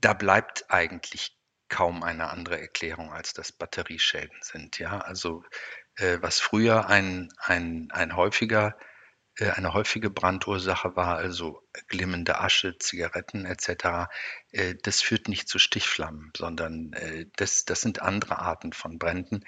[0.00, 1.36] da bleibt eigentlich
[1.68, 4.78] kaum eine andere Erklärung, als dass Batterieschäden sind.
[4.78, 5.44] Ja, also
[5.96, 8.84] äh, was früher ein, ein, ein häufiger, äh,
[9.40, 14.10] eine häufige Brandursache war, also glimmende Asche, Zigaretten etc.,
[14.50, 19.44] äh, das führt nicht zu Stichflammen, sondern äh, das, das sind andere Arten von Bränden.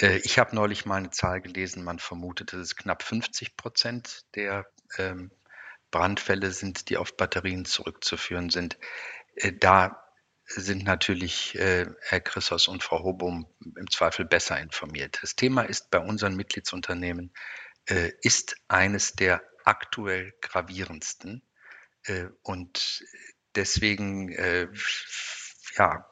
[0.00, 4.24] Äh, ich habe neulich mal eine Zahl gelesen, man vermutet, dass es knapp 50 Prozent
[4.34, 4.66] der
[4.96, 5.30] ähm,
[5.90, 8.78] Brandfälle sind, die auf Batterien zurückzuführen sind.
[9.36, 10.04] Äh, da
[10.46, 15.18] sind natürlich äh, Herr Christos und Frau Hobum im Zweifel besser informiert.
[15.20, 17.32] Das Thema ist bei unseren Mitgliedsunternehmen
[17.88, 21.42] äh, ist eines der aktuell gravierendsten
[22.04, 23.04] äh, und
[23.54, 24.68] deswegen äh,
[25.76, 26.06] ja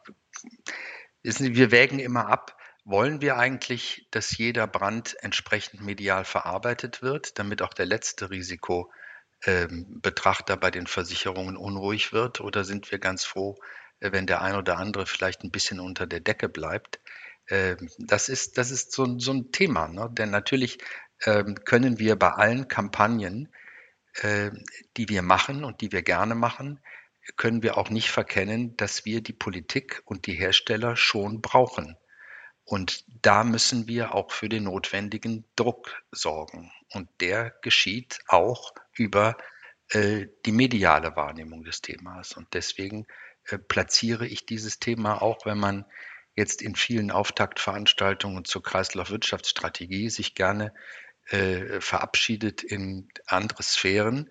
[1.22, 7.60] wir wägen immer ab, wollen wir eigentlich, dass jeder Brand entsprechend medial verarbeitet wird, damit
[7.60, 12.40] auch der letzte Risikobetrachter ähm, bei den Versicherungen unruhig wird?
[12.40, 13.58] Oder sind wir ganz froh,
[13.98, 17.00] äh, wenn der ein oder andere vielleicht ein bisschen unter der Decke bleibt?
[17.48, 20.08] Ähm, das ist, das ist so, so ein Thema, ne?
[20.12, 20.78] denn natürlich
[21.18, 23.52] können wir bei allen Kampagnen,
[24.14, 24.50] äh,
[24.96, 26.80] die wir machen und die wir gerne machen,
[27.36, 31.96] können wir auch nicht verkennen, dass wir die Politik und die Hersteller schon brauchen.
[32.64, 36.72] Und da müssen wir auch für den notwendigen Druck sorgen.
[36.92, 39.36] Und der geschieht auch über
[39.90, 42.32] äh, die mediale Wahrnehmung des Themas.
[42.32, 43.06] Und deswegen
[43.44, 45.84] äh, platziere ich dieses Thema auch, wenn man
[46.34, 50.74] jetzt in vielen Auftaktveranstaltungen zur Kreislaufwirtschaftsstrategie sich gerne
[51.30, 54.30] äh, verabschiedet in andere Sphären,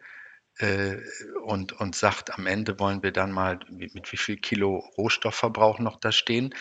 [0.58, 0.98] äh,
[1.44, 5.80] und, und sagt, am Ende wollen wir dann mal mit, mit wie viel Kilo Rohstoffverbrauch
[5.80, 6.56] noch da stehen.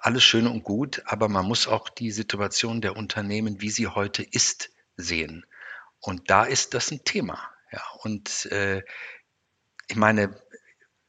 [0.00, 4.22] Alles schön und gut, aber man muss auch die Situation der Unternehmen, wie sie heute
[4.22, 5.46] ist, sehen.
[6.00, 7.38] Und da ist das ein Thema.
[7.70, 8.82] Ja, und äh,
[9.88, 10.38] ich meine,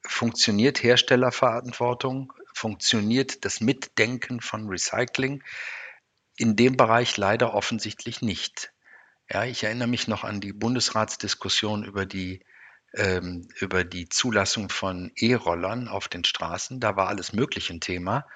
[0.06, 2.34] funktioniert Herstellerverantwortung?
[2.54, 5.44] Funktioniert das Mitdenken von Recycling?
[6.38, 8.74] In dem Bereich leider offensichtlich nicht.
[9.30, 12.44] Ja, ich erinnere mich noch an die Bundesratsdiskussion über die,
[12.94, 16.80] ähm, über die Zulassung von E-Rollern auf den Straßen.
[16.80, 18.28] Da war alles Mögliche ein Thema.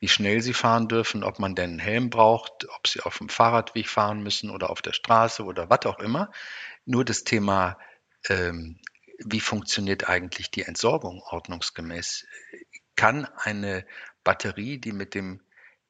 [0.00, 3.28] Wie schnell sie fahren dürfen, ob man denn einen Helm braucht, ob sie auf dem
[3.28, 6.30] Fahrradweg fahren müssen oder auf der Straße oder was auch immer.
[6.84, 7.78] Nur das Thema,
[8.28, 8.80] ähm,
[9.18, 12.26] wie funktioniert eigentlich die Entsorgung ordnungsgemäß?
[12.96, 13.86] Kann eine
[14.24, 15.40] Batterie, die mit dem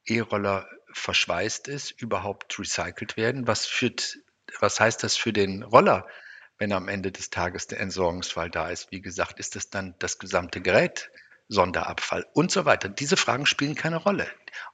[0.05, 3.47] E-Roller verschweißt ist, überhaupt recycelt werden?
[3.47, 4.19] Was führt
[4.61, 6.07] was heißt das für den Roller,
[6.59, 8.91] wenn am Ende des Tages der Entsorgungsfall da ist?
[8.91, 11.11] Wie gesagt, ist das dann das gesamte Gerät
[11.49, 12.89] Sonderabfall und so weiter?
[12.89, 14.27] Diese Fragen spielen keine Rolle.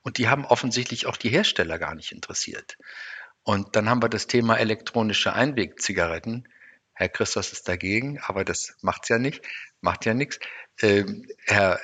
[0.03, 2.77] Und die haben offensichtlich auch die Hersteller gar nicht interessiert.
[3.43, 6.47] Und dann haben wir das Thema elektronische Einwegzigaretten.
[6.93, 9.43] Herr Christos ist dagegen, aber das macht's ja nicht,
[9.81, 10.39] macht ja nichts.
[10.83, 11.81] Ähm, Herr,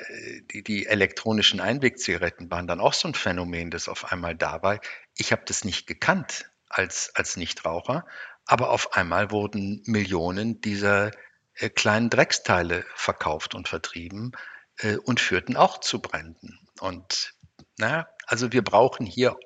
[0.52, 4.80] die, die elektronischen Einwegzigaretten waren dann auch so ein Phänomen, das auf einmal da war.
[5.16, 8.06] Ich habe das nicht gekannt als, als Nichtraucher.
[8.46, 11.10] Aber auf einmal wurden Millionen dieser
[11.54, 14.32] äh, kleinen Drecksteile verkauft und vertrieben
[14.78, 16.58] äh, und führten auch zu Bränden.
[16.80, 17.34] Und
[17.78, 19.36] naja, also wir brauchen hier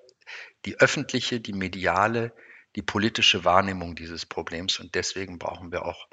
[0.67, 2.33] die öffentliche, die mediale,
[2.77, 6.09] die politische Wahrnehmung dieses Problems und deswegen brauchen wir auch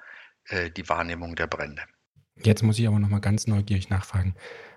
[0.46, 1.84] äh, die Wahrnehmung der Brände.
[2.44, 4.36] Jetzt muss ich aber noch mal ganz neugierig nachfragen.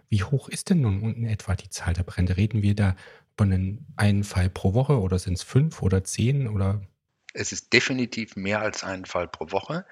[0.09, 2.37] Wie hoch ist denn nun in etwa die Zahl der Brände?
[2.37, 2.97] Reden wir da
[3.37, 6.83] von einem Fall pro Woche oder sind es fünf oder zehn oder?
[7.33, 9.87] Es ist definitiv mehr als ein Fall pro Woche.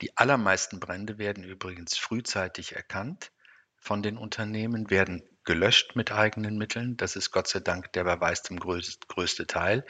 [0.00, 3.30] Die allermeisten Brände werden übrigens frühzeitig erkannt
[3.76, 6.96] von den Unternehmen, werden gelöscht mit eigenen Mitteln.
[6.96, 9.84] Das ist Gott sei Dank der bei weitem größte, größte Teil.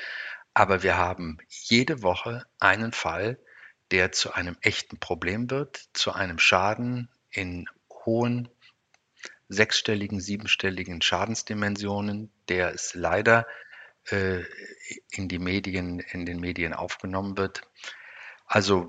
[0.55, 3.39] Aber wir haben jede Woche einen Fall,
[3.91, 7.67] der zu einem echten Problem wird, zu einem Schaden in
[8.05, 8.49] hohen
[9.49, 13.47] sechsstelligen, siebenstelligen Schadensdimensionen, der es leider
[14.11, 14.43] äh,
[15.11, 17.63] in die Medien, in den Medien aufgenommen wird.
[18.47, 18.89] Also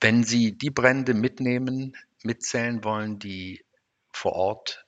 [0.00, 3.64] wenn Sie die Brände mitnehmen, mitzählen wollen, die
[4.12, 4.86] vor Ort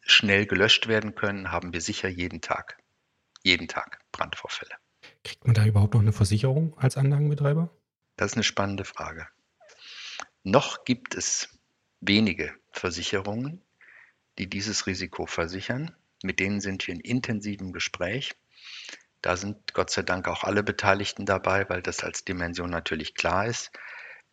[0.00, 2.78] schnell gelöscht werden können, haben wir sicher jeden Tag,
[3.42, 4.74] jeden Tag Brandvorfälle.
[5.24, 7.70] Kriegt man da überhaupt noch eine Versicherung als Anlagenbetreiber?
[8.16, 9.28] Das ist eine spannende Frage.
[10.42, 11.48] Noch gibt es
[12.02, 13.62] wenige Versicherungen,
[14.38, 15.94] die dieses Risiko versichern.
[16.22, 18.34] Mit denen sind wir in intensivem Gespräch.
[19.22, 23.46] Da sind Gott sei Dank auch alle Beteiligten dabei, weil das als Dimension natürlich klar
[23.46, 23.70] ist.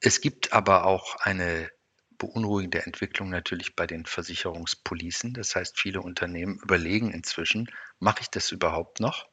[0.02, 1.70] Es gibt aber auch eine
[2.18, 5.34] beunruhigende Entwicklung natürlich bei den Versicherungspolicen.
[5.34, 9.30] Das heißt, viele Unternehmen überlegen inzwischen, mache ich das überhaupt noch?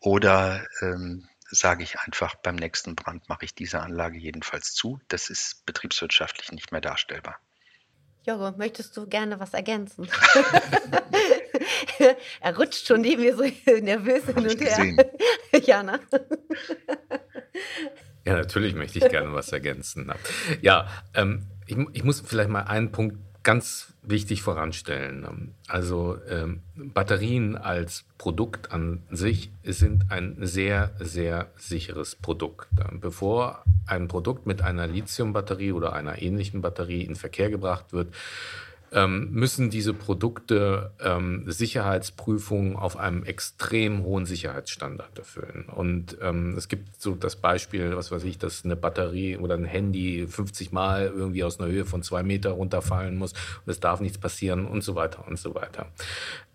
[0.00, 5.00] Oder ähm, sage ich einfach, beim nächsten Brand mache ich diese Anlage jedenfalls zu.
[5.08, 7.40] Das ist betriebswirtschaftlich nicht mehr darstellbar.
[8.26, 10.08] Joro, möchtest du gerne was ergänzen?
[12.40, 13.44] er rutscht schon neben mir so
[13.80, 15.10] nervös hin und her.
[15.62, 16.00] Jana.
[18.24, 20.10] Ja, natürlich möchte ich gerne was ergänzen.
[20.62, 25.54] Ja, ähm, ich, ich muss vielleicht mal einen Punkt ganz wichtig voranstellen.
[25.68, 32.68] Also ähm, Batterien als Produkt an sich sind ein sehr, sehr sicheres Produkt.
[33.00, 38.14] Bevor ein Produkt mit einer Lithiumbatterie oder einer ähnlichen Batterie in Verkehr gebracht wird,
[38.94, 45.66] ähm, müssen diese Produkte ähm, Sicherheitsprüfungen auf einem extrem hohen Sicherheitsstandard erfüllen.
[45.66, 49.64] Und ähm, es gibt so das Beispiel, was weiß ich, dass eine Batterie oder ein
[49.64, 54.00] Handy 50 Mal irgendwie aus einer Höhe von zwei Meter runterfallen muss und es darf
[54.00, 55.86] nichts passieren und so weiter und so weiter.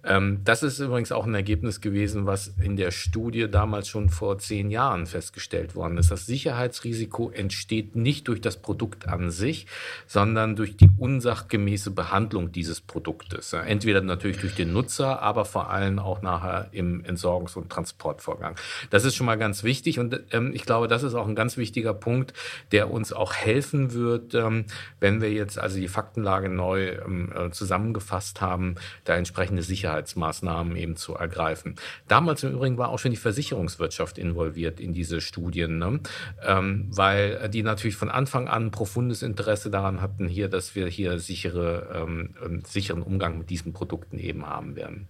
[0.03, 4.37] Ähm, das ist übrigens auch ein Ergebnis gewesen, was in der Studie damals schon vor
[4.37, 6.09] zehn Jahren festgestellt worden ist.
[6.09, 9.67] Das Sicherheitsrisiko entsteht nicht durch das Produkt an sich,
[10.07, 13.51] sondern durch die unsachgemäße Behandlung dieses Produktes.
[13.51, 18.55] Entweder natürlich durch den Nutzer, aber vor allem auch nachher im Entsorgungs- und Transportvorgang.
[18.89, 21.57] Das ist schon mal ganz wichtig und ähm, ich glaube, das ist auch ein ganz
[21.57, 22.33] wichtiger Punkt,
[22.71, 24.65] der uns auch helfen wird, ähm,
[25.01, 30.95] wenn wir jetzt also die Faktenlage neu äh, zusammengefasst haben, da entsprechende Sicherheit Sicherheitsmaßnahmen eben
[30.95, 31.75] zu ergreifen.
[32.07, 35.99] Damals im Übrigen war auch schon die Versicherungswirtschaft involviert in diese Studien, ne?
[36.45, 41.19] ähm, weil die natürlich von Anfang an profundes Interesse daran hatten, hier, dass wir hier
[41.19, 45.07] sichere, ähm, sicheren Umgang mit diesen Produkten eben haben werden.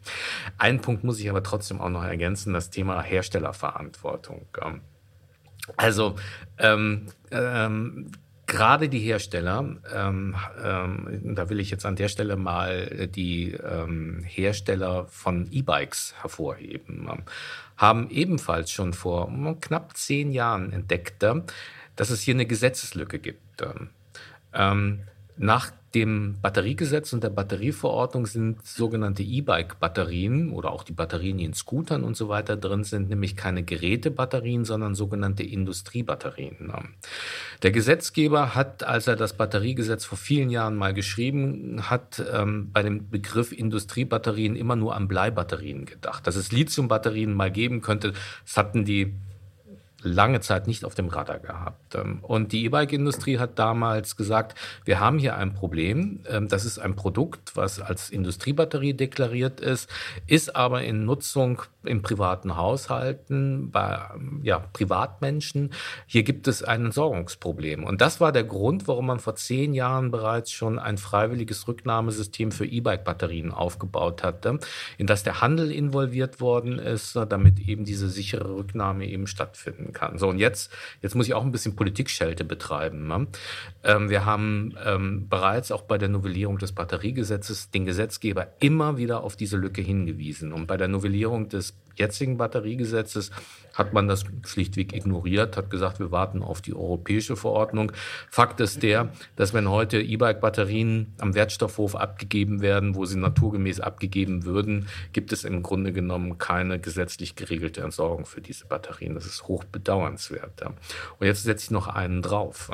[0.58, 4.48] Einen Punkt muss ich aber trotzdem auch noch ergänzen, das Thema Herstellerverantwortung.
[4.64, 4.82] Ähm,
[5.78, 6.16] also
[6.58, 8.12] ähm, ähm,
[8.50, 14.24] gerade die Hersteller, ähm, ähm, da will ich jetzt an der Stelle mal die ähm,
[14.26, 17.24] Hersteller von E-Bikes hervorheben, ähm,
[17.78, 19.32] haben ebenfalls schon vor
[19.62, 21.24] knapp zehn Jahren entdeckt,
[21.96, 23.64] dass es hier eine Gesetzeslücke gibt.
[24.54, 25.02] Ähm,
[25.38, 31.54] nach dem Batteriegesetz und der Batterieverordnung sind sogenannte E-Bike-Batterien oder auch die Batterien, die in
[31.54, 36.72] Scootern und so weiter drin sind, nämlich keine Gerätebatterien, sondern sogenannte Industriebatterien.
[37.64, 42.84] Der Gesetzgeber hat, als er das Batteriegesetz vor vielen Jahren mal geschrieben hat, ähm, bei
[42.84, 46.28] dem Begriff Industriebatterien immer nur an Bleibatterien gedacht.
[46.28, 48.14] Dass es Lithiumbatterien mal geben könnte,
[48.46, 49.14] das hatten die
[50.04, 51.96] lange Zeit nicht auf dem Radar gehabt.
[51.96, 56.22] Ähm, und die E-Bike-Industrie hat damals gesagt, wir haben hier ein Problem.
[56.28, 59.90] Ähm, das ist ein Produkt, was als Industriebatterie deklariert ist,
[60.28, 64.00] ist aber in Nutzung in privaten Haushalten, bei
[64.44, 65.72] ja, Privatmenschen.
[66.08, 67.84] Hier gibt es ein Entsorgungsproblem.
[67.84, 72.52] Und das war der Grund, warum man vor zehn Jahren bereits schon ein freiwilliges Rücknahmesystem
[72.52, 74.60] für E-Bike-Batterien aufgebaut hatte,
[74.98, 79.94] in das der Handel involviert worden ist, damit eben diese sichere Rücknahme eben stattfindet werden
[79.94, 80.18] kann.
[80.18, 80.72] So, und jetzt,
[81.02, 83.08] jetzt muss ich auch ein bisschen Politikschelte betreiben.
[83.08, 83.28] Ne?
[83.84, 89.24] Ähm, wir haben ähm, bereits auch bei der Novellierung des Batteriegesetzes den Gesetzgeber immer wieder
[89.24, 90.54] auf diese Lücke hingewiesen.
[90.54, 93.32] Und bei der Novellierung des jetzigen Batteriegesetzes
[93.74, 97.92] hat man das schlichtweg ignoriert, hat gesagt, wir warten auf die europäische Verordnung.
[98.30, 104.46] Fakt ist der, dass wenn heute E-Bike-Batterien am Wertstoffhof abgegeben werden, wo sie naturgemäß abgegeben
[104.46, 109.14] würden, gibt es im Grunde genommen keine gesetzlich geregelte Entsorgung für diese Batterien.
[109.14, 110.62] Das ist hoch bedauernswert.
[111.20, 112.72] Und jetzt setze ich noch einen drauf.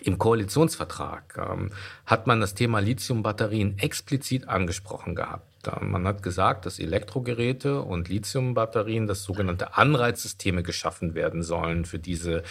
[0.00, 1.70] Im Koalitionsvertrag ähm,
[2.06, 5.51] hat man das Thema Lithiumbatterien explizit angesprochen gehabt.
[5.80, 12.42] Man hat gesagt, dass Elektrogeräte und Lithiumbatterien, das sogenannte Anreizsysteme geschaffen werden sollen für diese,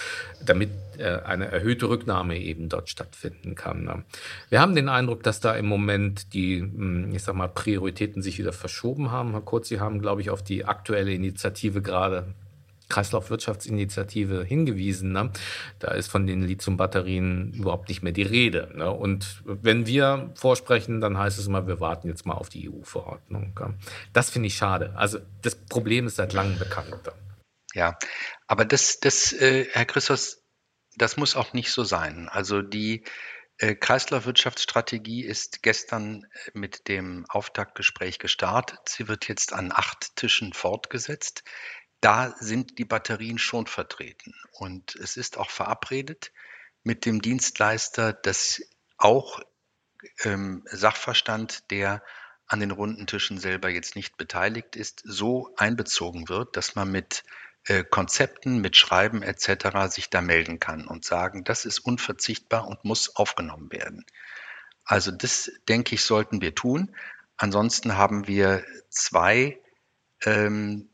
[0.46, 3.84] damit äh, eine erhöhte Rücknahme eben dort stattfinden kann.
[3.84, 4.04] Ne?
[4.50, 8.38] Wir haben den Eindruck, dass da im Moment die, hm, ich sag mal, Prioritäten sich
[8.40, 9.32] wieder verschoben haben.
[9.32, 12.34] Herr Kurz, Sie haben, glaube ich, auf die aktuelle Initiative gerade
[12.92, 15.14] Kreislaufwirtschaftsinitiative hingewiesen.
[15.14, 15.32] Ne?
[15.80, 18.72] Da ist von den Lithiumbatterien überhaupt nicht mehr die Rede.
[18.76, 18.92] Ne?
[18.92, 23.60] Und wenn wir vorsprechen, dann heißt es immer, wir warten jetzt mal auf die EU-Verordnung.
[24.14, 24.94] Das finde ich schade.
[24.96, 26.94] Also das Problem ist seit langem bekannt.
[27.74, 27.98] Ja,
[28.48, 30.44] aber das, das äh, Herr Christos,
[30.98, 32.28] das muss auch nicht so sein.
[32.28, 33.06] Also die
[33.62, 38.80] äh, Kreislaufwirtschaftsstrategie ist gestern äh, mit dem Auftaktgespräch gestartet.
[38.90, 41.44] Sie wird jetzt an acht Tischen fortgesetzt
[42.02, 44.34] da sind die Batterien schon vertreten.
[44.52, 46.32] Und es ist auch verabredet
[46.84, 48.62] mit dem Dienstleister, dass
[48.98, 49.40] auch
[50.24, 52.04] ähm, Sachverstand, der
[52.48, 57.24] an den runden Tischen selber jetzt nicht beteiligt ist, so einbezogen wird, dass man mit
[57.66, 59.94] äh, Konzepten, mit Schreiben etc.
[59.94, 64.06] sich da melden kann und sagen, das ist unverzichtbar und muss aufgenommen werden.
[64.84, 66.96] Also das, denke ich, sollten wir tun.
[67.38, 69.60] Ansonsten haben wir zwei
[70.26, 70.90] ähm,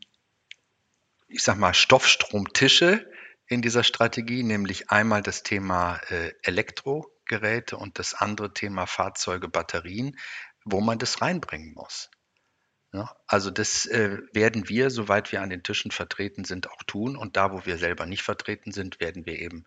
[1.27, 3.09] ich sag mal, Stoffstromtische
[3.47, 10.17] in dieser Strategie, nämlich einmal das Thema äh, Elektrogeräte und das andere Thema Fahrzeuge, Batterien,
[10.65, 12.09] wo man das reinbringen muss.
[13.27, 17.15] Also das äh, werden wir, soweit wir an den Tischen vertreten sind, auch tun.
[17.15, 19.65] Und da, wo wir selber nicht vertreten sind, werden wir eben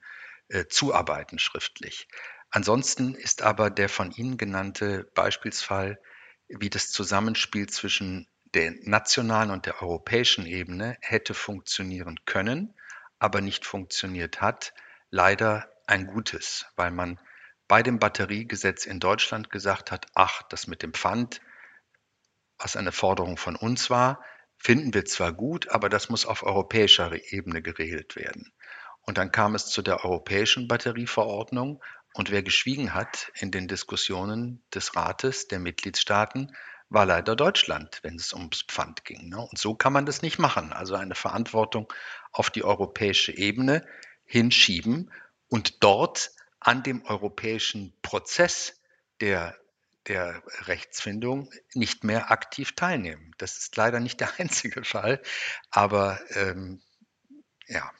[0.49, 2.09] äh, zuarbeiten schriftlich.
[2.51, 6.01] Ansonsten ist aber der von Ihnen genannte Beispielsfall,
[6.49, 12.75] wie das Zusammenspiel zwischen der nationalen und der europäischen Ebene hätte funktionieren können,
[13.19, 14.75] aber nicht funktioniert hat,
[15.11, 17.21] leider ein gutes, weil man
[17.69, 21.41] bei dem Batteriegesetz in Deutschland gesagt hat, ach, das mit dem Pfand,
[22.59, 24.25] was eine Forderung von uns war,
[24.59, 28.53] finden wir zwar gut, aber das muss auf europäischer Ebene geregelt werden.
[29.03, 31.83] Und dann kam es zu der europäischen Batterieverordnung
[32.13, 36.55] und wer geschwiegen hat in den Diskussionen des Rates der Mitgliedstaaten,
[36.91, 39.29] war leider Deutschland, wenn es ums Pfand ging.
[39.29, 39.41] Ne?
[39.41, 40.73] Und so kann man das nicht machen.
[40.73, 41.91] Also eine Verantwortung
[42.33, 43.87] auf die europäische Ebene
[44.25, 45.11] hinschieben
[45.49, 48.81] und dort an dem europäischen Prozess
[49.21, 49.57] der,
[50.09, 53.35] der Rechtsfindung nicht mehr aktiv teilnehmen.
[53.39, 55.23] Das ist leider nicht der einzige Fall,
[55.71, 56.83] aber ähm,
[57.67, 57.91] ja,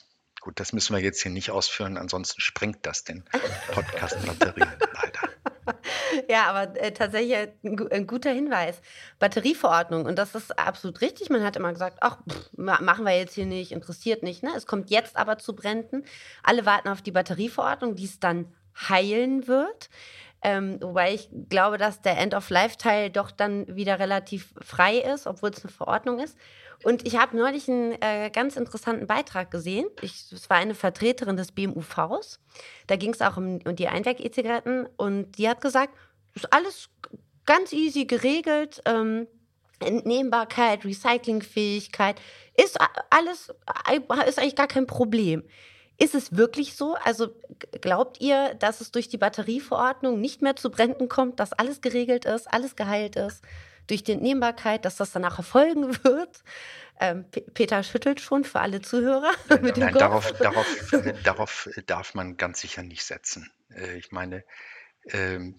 [0.41, 3.25] gut, das müssen wir jetzt hier nicht ausführen, ansonsten sprengt das den
[3.73, 5.30] Podcast-Batterien leider.
[6.29, 8.81] Ja, aber äh, tatsächlich ein, ein, guter Hinweis.
[9.19, 11.31] Batterieverordnung, und das ist absolut richtig.
[11.31, 14.43] Man hat immer gesagt, ach, pff, machen wir jetzt hier nicht, interessiert nicht.
[14.43, 14.51] Ne?
[14.57, 16.05] Es kommt jetzt aber zu Bränden.
[16.43, 18.53] Alle warten auf die Batterieverordnung, die es dann
[18.89, 19.91] heilen wird.
[20.43, 25.63] Ähm, wobei ich glaube, dass der End-of-Life-Teil doch dann wieder relativ frei ist, obwohl es
[25.63, 26.37] eine Verordnung ist.
[26.83, 29.87] Und ich habe neulich einen äh, ganz interessanten Beitrag gesehen.
[30.03, 32.41] Es war eine Vertreterin des BMUVs.
[32.87, 34.87] Da ging es auch um, um die Einweg-E-Zigaretten.
[34.97, 35.95] Und die hat gesagt,
[36.35, 36.89] ist alles
[37.45, 38.81] ganz easy geregelt.
[38.87, 39.27] Ähm,
[39.81, 42.21] Entnehmbarkeit, Recyclingfähigkeit,
[42.57, 42.79] ist
[43.09, 43.53] alles,
[44.27, 45.43] ist eigentlich gar kein Problem.
[45.99, 46.97] Ist es wirklich so?
[47.05, 47.29] Also
[47.81, 52.25] glaubt ihr, dass es durch die Batterieverordnung nicht mehr zu Bränden kommt, dass alles geregelt
[52.25, 53.43] ist, alles geheilt ist?
[53.87, 56.43] Durch die Entnehmbarkeit, dass das danach erfolgen wird?
[57.01, 59.33] Ähm, Peter schüttelt schon für alle Zuhörer.
[59.49, 60.67] Nein, nein darauf, darauf,
[61.25, 63.51] darauf darf man ganz sicher nicht setzen.
[63.71, 64.45] Äh, ich meine,
[65.09, 65.59] ähm,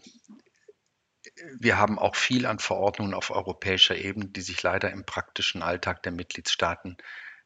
[1.60, 6.04] wir haben auch viel an Verordnungen auf europäischer Ebene, die sich leider im praktischen Alltag
[6.04, 6.98] der Mitgliedstaaten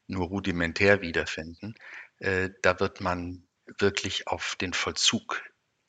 [0.06, 1.74] nur rudimentär wiederfinden.
[2.18, 3.46] Äh, da wird man
[3.78, 5.42] wirklich auf den Vollzug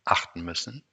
[0.05, 0.83] achten müssen.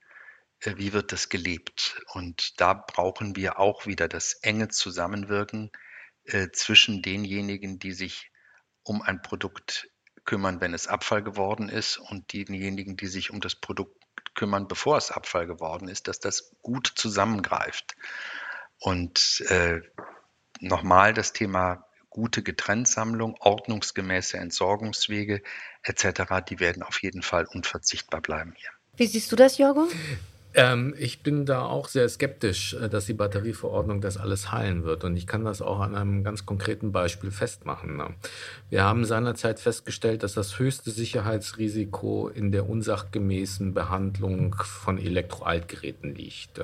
[0.64, 2.00] Äh, wie wird das gelebt?
[2.12, 5.70] Und da brauchen wir auch wieder das enge Zusammenwirken
[6.24, 8.30] äh, zwischen denjenigen, die sich
[8.82, 9.90] um ein Produkt
[10.24, 14.00] kümmern, wenn es Abfall geworden ist, und denjenigen, die sich um das Produkt
[14.34, 17.94] kümmern, bevor es Abfall geworden ist, dass das gut zusammengreift.
[18.78, 19.80] Und äh,
[20.60, 25.42] nochmal das Thema gute Getrenntsammlung, ordnungsgemäße Entsorgungswege
[25.82, 28.70] etc., die werden auf jeden Fall unverzichtbar bleiben hier.
[28.96, 29.88] Wie siehst du das, Jorgo?
[30.54, 35.04] Ähm, ich bin da auch sehr skeptisch, äh, dass die Batterieverordnung das alles heilen wird.
[35.04, 37.96] Und ich kann das auch an einem ganz konkreten Beispiel festmachen.
[37.96, 38.10] Ne?
[38.70, 46.60] Wir haben seinerzeit festgestellt, dass das höchste Sicherheitsrisiko in der unsachgemäßen Behandlung von Elektroaltgeräten liegt.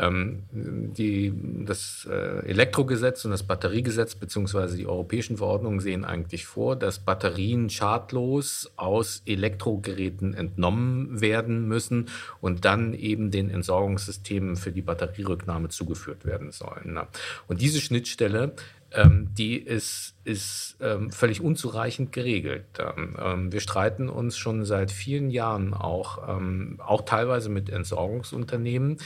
[0.00, 1.32] Ähm, die,
[1.66, 7.68] das äh, Elektrogesetz und das Batteriegesetz beziehungsweise die europäischen Verordnungen sehen eigentlich vor, dass Batterien
[7.68, 12.08] schadlos aus Elektrogeräten entnommen werden müssen
[12.40, 16.94] und dann eben den Entsorgungssystemen für die Batterierücknahme zugeführt werden sollen.
[16.94, 17.06] Ne?
[17.46, 18.54] Und diese Schnittstelle
[18.92, 22.64] ähm, die ist, ist ähm, völlig unzureichend geregelt.
[22.78, 28.98] Ähm, ähm wir streiten uns schon seit vielen Jahren auch, ähm, auch teilweise mit Entsorgungsunternehmen,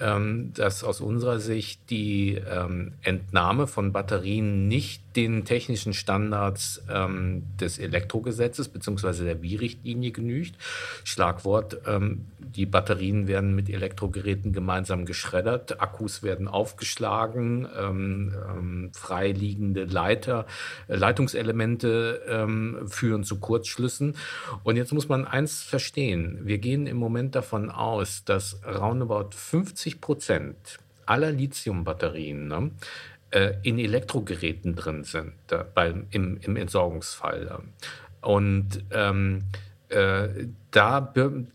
[0.00, 2.40] ähm, dass aus unserer Sicht die
[3.02, 6.82] Entnahme von Batterien nicht den technischen Standards
[7.60, 9.24] des Elektrogesetzes bzw.
[9.24, 10.54] der BI-Richtlinie genügt.
[11.04, 11.78] Schlagwort,
[12.38, 17.66] die Batterien werden mit Elektrogeräten gemeinsam geschreddert, Akkus werden aufgeschlagen,
[18.92, 20.46] frei freiliegende Leiter,
[20.88, 24.16] Leitungselemente ähm, führen zu Kurzschlüssen.
[24.62, 26.40] Und jetzt muss man eins verstehen.
[26.42, 32.70] Wir gehen im Moment davon aus, dass roundabout 50 Prozent aller Lithiumbatterien ne,
[33.30, 37.60] äh, in Elektrogeräten drin sind, äh, bei, im, im Entsorgungsfall.
[38.20, 39.44] Und ähm,
[39.88, 41.00] äh, da,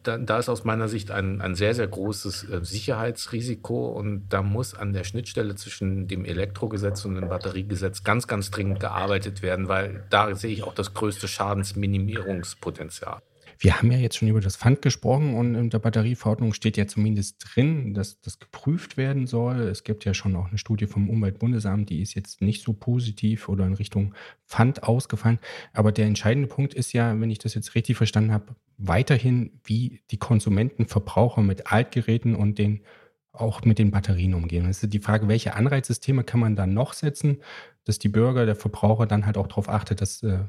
[0.03, 4.73] da, ist aus meiner Sicht ein, ein sehr, sehr großes äh, Sicherheitsrisiko und da muss
[4.73, 10.05] an der Schnittstelle zwischen dem Elektrogesetz und dem Batteriegesetz ganz, ganz dringend gearbeitet werden, weil
[10.09, 13.21] da sehe ich auch das größte Schadensminimierungspotenzial.
[13.63, 16.87] Wir haben ja jetzt schon über das Pfand gesprochen und in der Batterieverordnung steht ja
[16.87, 19.59] zumindest drin, dass das geprüft werden soll.
[19.67, 23.49] Es gibt ja schon auch eine Studie vom Umweltbundesamt, die ist jetzt nicht so positiv
[23.49, 24.15] oder in Richtung
[24.47, 25.37] Pfand ausgefallen.
[25.73, 30.01] Aber der entscheidende Punkt ist ja, wenn ich das jetzt richtig verstanden habe, weiterhin, wie
[30.09, 32.81] die Konsumenten, Verbraucher mit Altgeräten und den
[33.31, 34.65] auch mit den Batterien umgehen.
[34.65, 37.37] Das ist die Frage, welche Anreizsysteme kann man da noch setzen,
[37.83, 40.39] dass die Bürger, der Verbraucher dann halt auch darauf achtet, dass äh,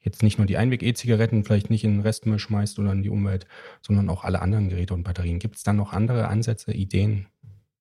[0.00, 3.46] jetzt nicht nur die Einweg-E-Zigaretten vielleicht nicht in den Restmüll schmeißt oder in die Umwelt,
[3.80, 5.38] sondern auch alle anderen Geräte und Batterien.
[5.38, 7.28] Gibt es da noch andere Ansätze, Ideen?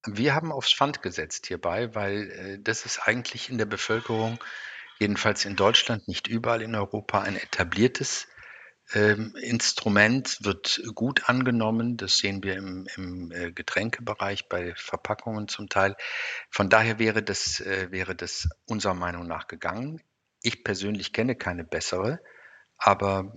[0.05, 4.37] Wir haben aufs Pfand gesetzt hierbei, weil äh, das ist eigentlich in der Bevölkerung,
[4.99, 8.27] jedenfalls in Deutschland, nicht überall in Europa, ein etabliertes
[8.93, 11.95] ähm, Instrument, wird gut angenommen.
[11.95, 15.95] Das sehen wir im, im äh, Getränkebereich bei Verpackungen zum Teil.
[16.49, 20.01] Von daher wäre das, äh, wäre das unserer Meinung nach gegangen.
[20.43, 22.19] Ich persönlich kenne keine bessere,
[22.77, 23.35] aber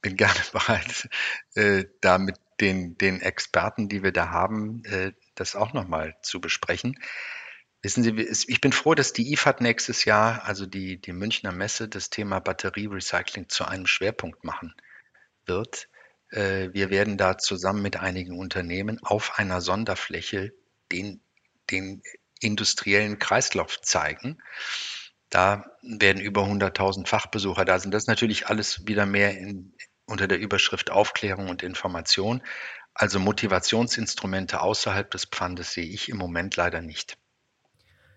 [0.00, 1.08] bin gerne bereit,
[1.54, 6.40] äh, da mit den, den Experten, die wir da haben, äh, das auch nochmal zu
[6.40, 6.98] besprechen.
[7.82, 11.88] Wissen Sie, ich bin froh, dass die IFAD nächstes Jahr, also die, die Münchner Messe,
[11.88, 14.74] das Thema Batterierecycling zu einem Schwerpunkt machen
[15.46, 15.88] wird.
[16.30, 20.52] Äh, wir werden da zusammen mit einigen Unternehmen auf einer Sonderfläche
[20.90, 21.20] den,
[21.70, 22.02] den
[22.40, 24.42] industriellen Kreislauf zeigen.
[25.30, 27.92] Da werden über 100.000 Fachbesucher da sind.
[27.92, 29.74] Das ist natürlich alles wieder mehr in,
[30.06, 32.42] unter der Überschrift Aufklärung und Information.
[32.94, 37.16] Also Motivationsinstrumente außerhalb des Pfandes sehe ich im Moment leider nicht.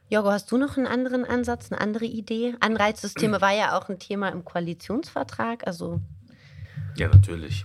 [0.09, 2.55] Jorgo, hast du noch einen anderen Ansatz, eine andere Idee?
[2.59, 5.65] Anreizsysteme war ja auch ein Thema im Koalitionsvertrag.
[5.65, 6.01] Also
[6.95, 7.63] ja, natürlich.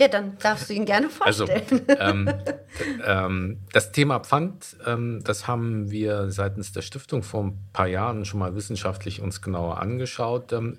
[0.00, 1.82] Ja, dann darfst du ihn gerne also, vorstellen.
[1.88, 2.34] Also, ähm,
[3.04, 8.24] ähm, das Thema Pfand, ähm, das haben wir seitens der Stiftung vor ein paar Jahren
[8.24, 10.54] schon mal wissenschaftlich uns genauer angeschaut.
[10.54, 10.78] Ähm,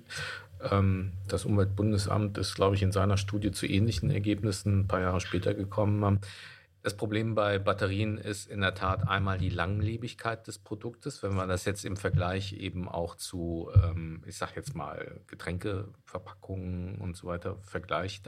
[0.72, 5.20] ähm, das Umweltbundesamt ist, glaube ich, in seiner Studie zu ähnlichen Ergebnissen ein paar Jahre
[5.20, 6.18] später gekommen.
[6.82, 11.22] Das Problem bei Batterien ist in der Tat einmal die Langlebigkeit des Produktes.
[11.22, 16.96] Wenn man das jetzt im Vergleich eben auch zu, ähm, ich sage jetzt mal, Getränkeverpackungen
[16.96, 18.26] und so weiter vergleicht.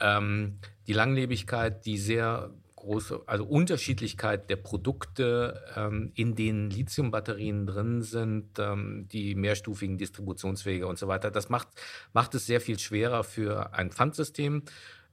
[0.00, 2.50] Ähm, die Langlebigkeit, die sehr
[2.84, 10.86] große, also Unterschiedlichkeit der Produkte, ähm, in denen Lithiumbatterien drin sind, ähm, die mehrstufigen Distributionswege
[10.86, 11.68] und so weiter, das macht,
[12.12, 14.62] macht es sehr viel schwerer für ein Pfandsystem.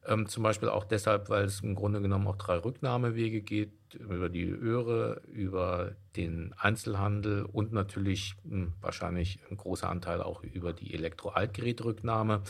[0.04, 4.30] Ähm, zum Beispiel auch deshalb, weil es im Grunde genommen auch drei Rücknahmewege geht, über
[4.30, 10.74] die Öre, über den Einzelhandel und natürlich mh, hm, wahrscheinlich ein großer Anteil auch über
[10.74, 12.42] die Elektroaltgerätrücknahme.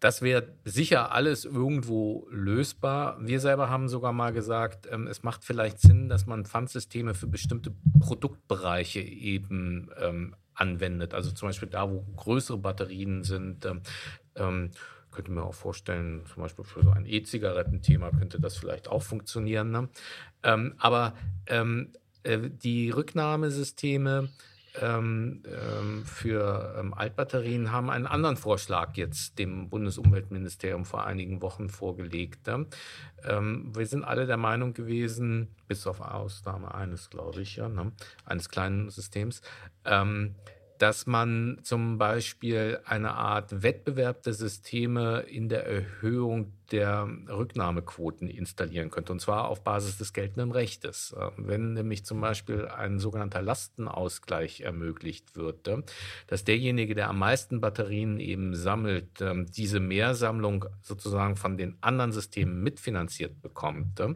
[0.00, 3.18] Das wäre sicher alles irgendwo lösbar.
[3.20, 7.26] Wir selber haben sogar mal gesagt, ähm, es macht vielleicht Sinn, dass man Pfandsysteme für
[7.26, 11.12] bestimmte Produktbereiche eben ähm, anwendet.
[11.12, 13.64] Also zum Beispiel da, wo größere Batterien sind.
[13.66, 13.82] Ähm,
[14.34, 14.70] ähm
[15.12, 19.72] könnte mir auch vorstellen, zum Beispiel für so ein E-Zigarettenthema könnte das vielleicht auch funktionieren.
[19.72, 19.88] Ne?
[20.44, 21.14] Ähm, aber
[21.46, 21.92] ähm,
[22.22, 24.28] äh, die Rücknahmesysteme
[24.80, 31.68] ähm, ähm für ähm, Altbatterien haben einen anderen Vorschlag jetzt dem Bundesumweltministerium vor einigen Wochen
[31.68, 32.46] vorgelegt.
[32.46, 32.66] Ne?
[33.24, 37.92] Ähm, wir sind alle der Meinung gewesen, bis auf Ausnahme eines, glaube ich, ja, ne?
[38.24, 39.42] eines kleinen Systems,
[40.80, 48.88] dass man zum Beispiel eine Art Wettbewerb der Systeme in der Erhöhung der Rücknahmequoten installieren
[48.88, 51.14] könnte, und zwar auf Basis des geltenden Rechtes.
[51.20, 55.82] Ähm, wenn nämlich zum Beispiel ein sogenannter Lastenausgleich ermöglicht wird, äh,
[56.28, 62.12] dass derjenige, der am meisten Batterien eben sammelt, ähm, diese Mehrsammlung sozusagen von den anderen
[62.12, 64.14] Systemen mitfinanziert bekommt, äh,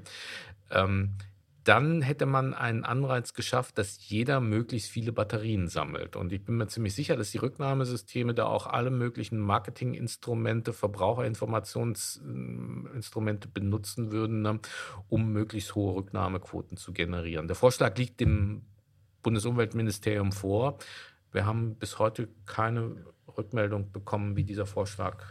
[0.71, 1.19] ähm,
[1.65, 6.15] dann hätte man einen Anreiz geschafft, dass jeder möglichst viele Batterien sammelt.
[6.15, 13.49] Und ich bin mir ziemlich sicher, dass die Rücknahmesysteme da auch alle möglichen Marketinginstrumente, Verbraucherinformationsinstrumente
[13.49, 14.61] benutzen würden, ne,
[15.09, 17.49] um möglichst hohe Rücknahmequoten zu generieren.
[17.49, 18.67] Der Vorschlag liegt dem
[19.23, 20.77] Bundesumweltministerium vor.
[21.33, 23.07] Wir haben bis heute keine
[23.37, 25.25] Rückmeldung bekommen, wie dieser Vorschlag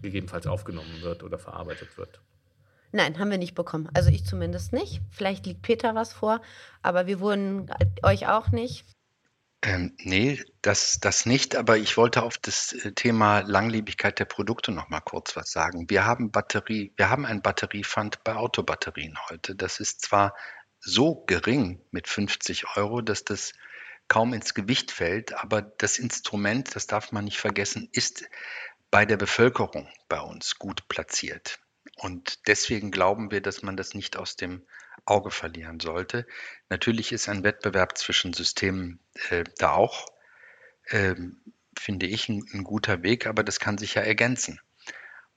[0.00, 2.22] gegebenenfalls aufgenommen wird oder verarbeitet wird.
[2.94, 3.88] Nein, haben wir nicht bekommen.
[3.92, 5.00] Also ich zumindest nicht.
[5.10, 6.40] Vielleicht liegt Peter was vor,
[6.80, 7.68] aber wir wurden
[8.04, 8.86] euch auch nicht.
[9.62, 14.70] Ähm, nee, das, das nicht, aber ich wollte auf das äh, Thema Langlebigkeit der Produkte
[14.70, 15.90] noch mal kurz was sagen.
[15.90, 19.56] Wir haben Batterie, wir haben ein Batteriefund bei Autobatterien heute.
[19.56, 20.36] Das ist zwar
[20.78, 23.54] so gering mit 50 Euro, dass das
[24.06, 28.24] kaum ins Gewicht fällt, aber das Instrument, das darf man nicht vergessen, ist
[28.92, 31.58] bei der Bevölkerung bei uns gut platziert.
[31.96, 34.62] Und deswegen glauben wir, dass man das nicht aus dem
[35.04, 36.26] Auge verlieren sollte.
[36.68, 40.06] Natürlich ist ein Wettbewerb zwischen Systemen äh, da auch,
[40.86, 41.14] äh,
[41.78, 44.60] finde ich, ein, ein guter Weg, aber das kann sich ja ergänzen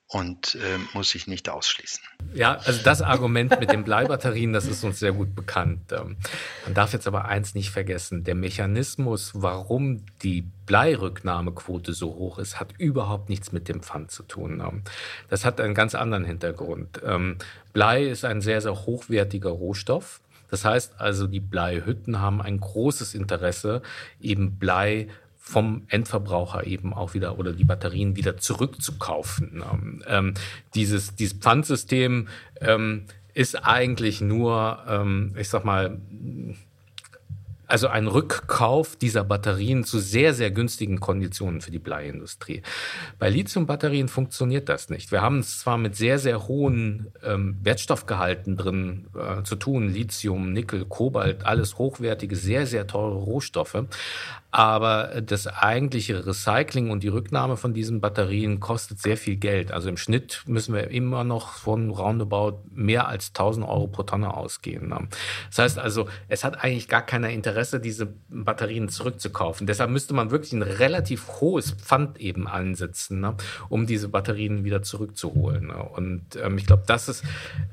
[0.09, 2.01] und äh, muss sich nicht ausschließen.
[2.33, 5.91] Ja, also das Argument mit den Bleibatterien, das ist uns sehr gut bekannt.
[5.91, 6.15] Ähm,
[6.63, 12.59] man darf jetzt aber eins nicht vergessen, der Mechanismus, warum die Bleirücknahmequote so hoch ist,
[12.59, 14.61] hat überhaupt nichts mit dem Pfand zu tun.
[14.61, 14.83] Ähm,
[15.29, 17.01] das hat einen ganz anderen Hintergrund.
[17.03, 17.37] Ähm,
[17.73, 20.21] Blei ist ein sehr, sehr hochwertiger Rohstoff.
[20.49, 23.81] Das heißt also, die Bleihütten haben ein großes Interesse,
[24.21, 25.09] eben Blei
[25.47, 29.63] vom Endverbraucher eben auch wieder oder die Batterien wieder zurückzukaufen.
[29.71, 30.33] Ähm, ähm,
[30.75, 32.27] dieses, dieses Pfandsystem
[32.59, 35.99] ähm, ist eigentlich nur, ähm, ich sag mal,
[37.67, 42.61] also ein Rückkauf dieser Batterien zu sehr, sehr günstigen Konditionen für die Bleiindustrie.
[43.19, 45.11] Bei Lithiumbatterien funktioniert das nicht.
[45.11, 50.53] Wir haben es zwar mit sehr, sehr hohen ähm, Wertstoffgehalten drin äh, zu tun, Lithium,
[50.53, 53.83] Nickel, Kobalt, alles hochwertige, sehr, sehr teure Rohstoffe.
[54.49, 59.71] Aber das eigentliche Recycling und die Rücknahme von diesen Batterien kostet sehr viel Geld.
[59.71, 64.33] Also im Schnitt müssen wir immer noch von roundabout mehr als 1000 Euro pro Tonne
[64.33, 64.87] ausgehen.
[64.87, 65.09] Ne?
[65.49, 69.67] Das heißt also, es hat eigentlich gar keiner Interesse, diese Batterien zurückzukaufen.
[69.67, 73.35] Deshalb müsste man wirklich ein relativ hohes Pfand eben ansetzen, ne?
[73.69, 75.67] um diese Batterien wieder zurückzuholen.
[75.67, 75.77] Ne?
[75.77, 77.23] Und ähm, ich glaube, das ist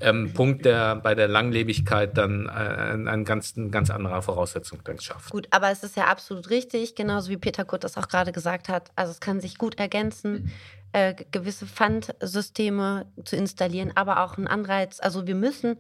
[0.01, 4.81] ein ähm, Punkt, der bei der Langlebigkeit dann äh, eine ganz, eine ganz andere Voraussetzung
[4.99, 5.31] schafft.
[5.31, 8.69] Gut, aber es ist ja absolut richtig genauso wie Peter Kurt das auch gerade gesagt
[8.69, 8.91] hat.
[8.97, 10.51] Also es kann sich gut ergänzen,
[10.93, 15.01] äh, gewisse Pfandsysteme zu installieren, aber auch ein Anreiz.
[15.01, 15.77] Also wir müssen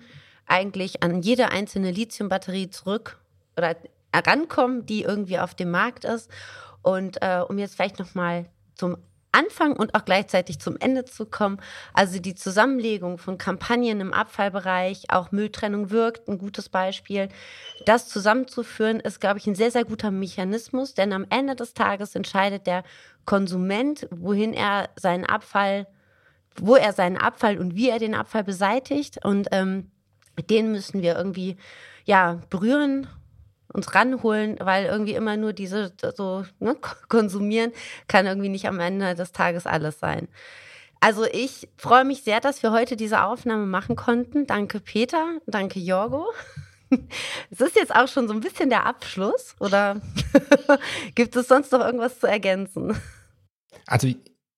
[0.46, 3.18] eigentlich an jede einzelne Lithiumbatterie zurück
[3.56, 3.76] oder
[4.14, 6.30] herankommen, die irgendwie auf dem Markt ist.
[6.82, 8.96] Und äh, um jetzt vielleicht nochmal zum
[9.34, 11.58] Anfang und auch gleichzeitig zum Ende zu kommen.
[11.92, 17.28] Also die Zusammenlegung von Kampagnen im Abfallbereich, auch Mülltrennung wirkt, ein gutes Beispiel.
[17.84, 22.14] Das zusammenzuführen ist, glaube ich, ein sehr, sehr guter Mechanismus, denn am Ende des Tages
[22.14, 22.84] entscheidet der
[23.24, 25.88] Konsument, wohin er seinen Abfall,
[26.56, 29.24] wo er seinen Abfall und wie er den Abfall beseitigt.
[29.24, 29.90] Und ähm,
[30.48, 31.56] den müssen wir irgendwie
[32.04, 33.08] ja berühren
[33.72, 36.76] uns ranholen, weil irgendwie immer nur diese so ne,
[37.08, 37.72] konsumieren
[38.08, 40.28] kann irgendwie nicht am Ende des Tages alles sein.
[41.00, 44.46] Also ich freue mich sehr, dass wir heute diese Aufnahme machen konnten.
[44.46, 46.26] Danke Peter, danke Jorgo.
[47.50, 50.00] Es ist jetzt auch schon so ein bisschen der Abschluss oder
[51.16, 52.96] gibt es sonst noch irgendwas zu ergänzen?
[53.86, 54.08] Also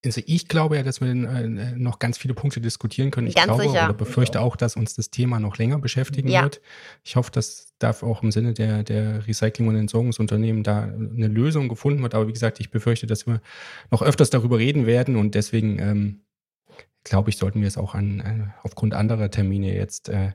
[0.06, 1.46] also ich glaube ja, dass wir äh,
[1.76, 3.26] noch ganz viele Punkte diskutieren können.
[3.26, 3.84] Ich ganz glaube sicher.
[3.84, 6.42] oder befürchte auch, dass uns das Thema noch länger beschäftigen Ja.
[6.44, 6.60] wird.
[7.04, 11.68] Ich hoffe, dass da auch im Sinne der, der Recycling- und Entsorgungsunternehmen da eine Lösung
[11.68, 12.14] gefunden wird.
[12.14, 13.40] Aber wie gesagt, ich befürchte, dass wir
[13.90, 16.20] noch öfters darüber reden werden und deswegen ähm,
[17.04, 20.32] glaube ich, sollten wir es auch an, äh, aufgrund anderer Termine jetzt äh,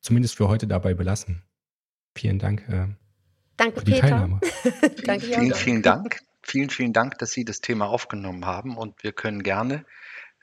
[0.00, 1.42] zumindest für heute dabei belassen.
[2.14, 2.86] Vielen Dank äh,
[3.56, 4.08] Danke für die Peter.
[4.08, 4.40] Teilnahme.
[5.04, 6.20] danke Vielen, vielen Dank.
[6.46, 9.84] Vielen, vielen Dank, dass Sie das Thema aufgenommen haben und wir können gerne,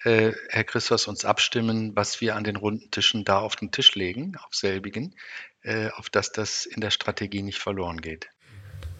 [0.03, 3.93] äh, Herr Christos, uns abstimmen, was wir an den runden Tischen da auf den Tisch
[3.95, 5.15] legen, auf selbigen,
[5.61, 8.29] äh, auf dass das in der Strategie nicht verloren geht.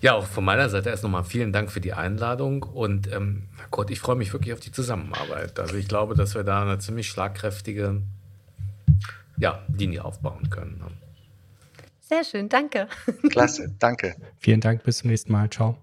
[0.01, 3.89] Ja, auch von meiner Seite erst nochmal vielen Dank für die Einladung und ähm, Gott,
[3.89, 5.59] ich freue mich wirklich auf die Zusammenarbeit.
[5.59, 8.01] Also ich glaube, dass wir da eine ziemlich schlagkräftige
[9.37, 10.77] ja, Linie aufbauen können.
[10.77, 10.87] ne?
[11.99, 12.87] Sehr schön, danke.
[13.29, 14.15] Klasse, danke.
[14.39, 15.49] Vielen Dank, bis zum nächsten Mal.
[15.49, 15.77] Ciao.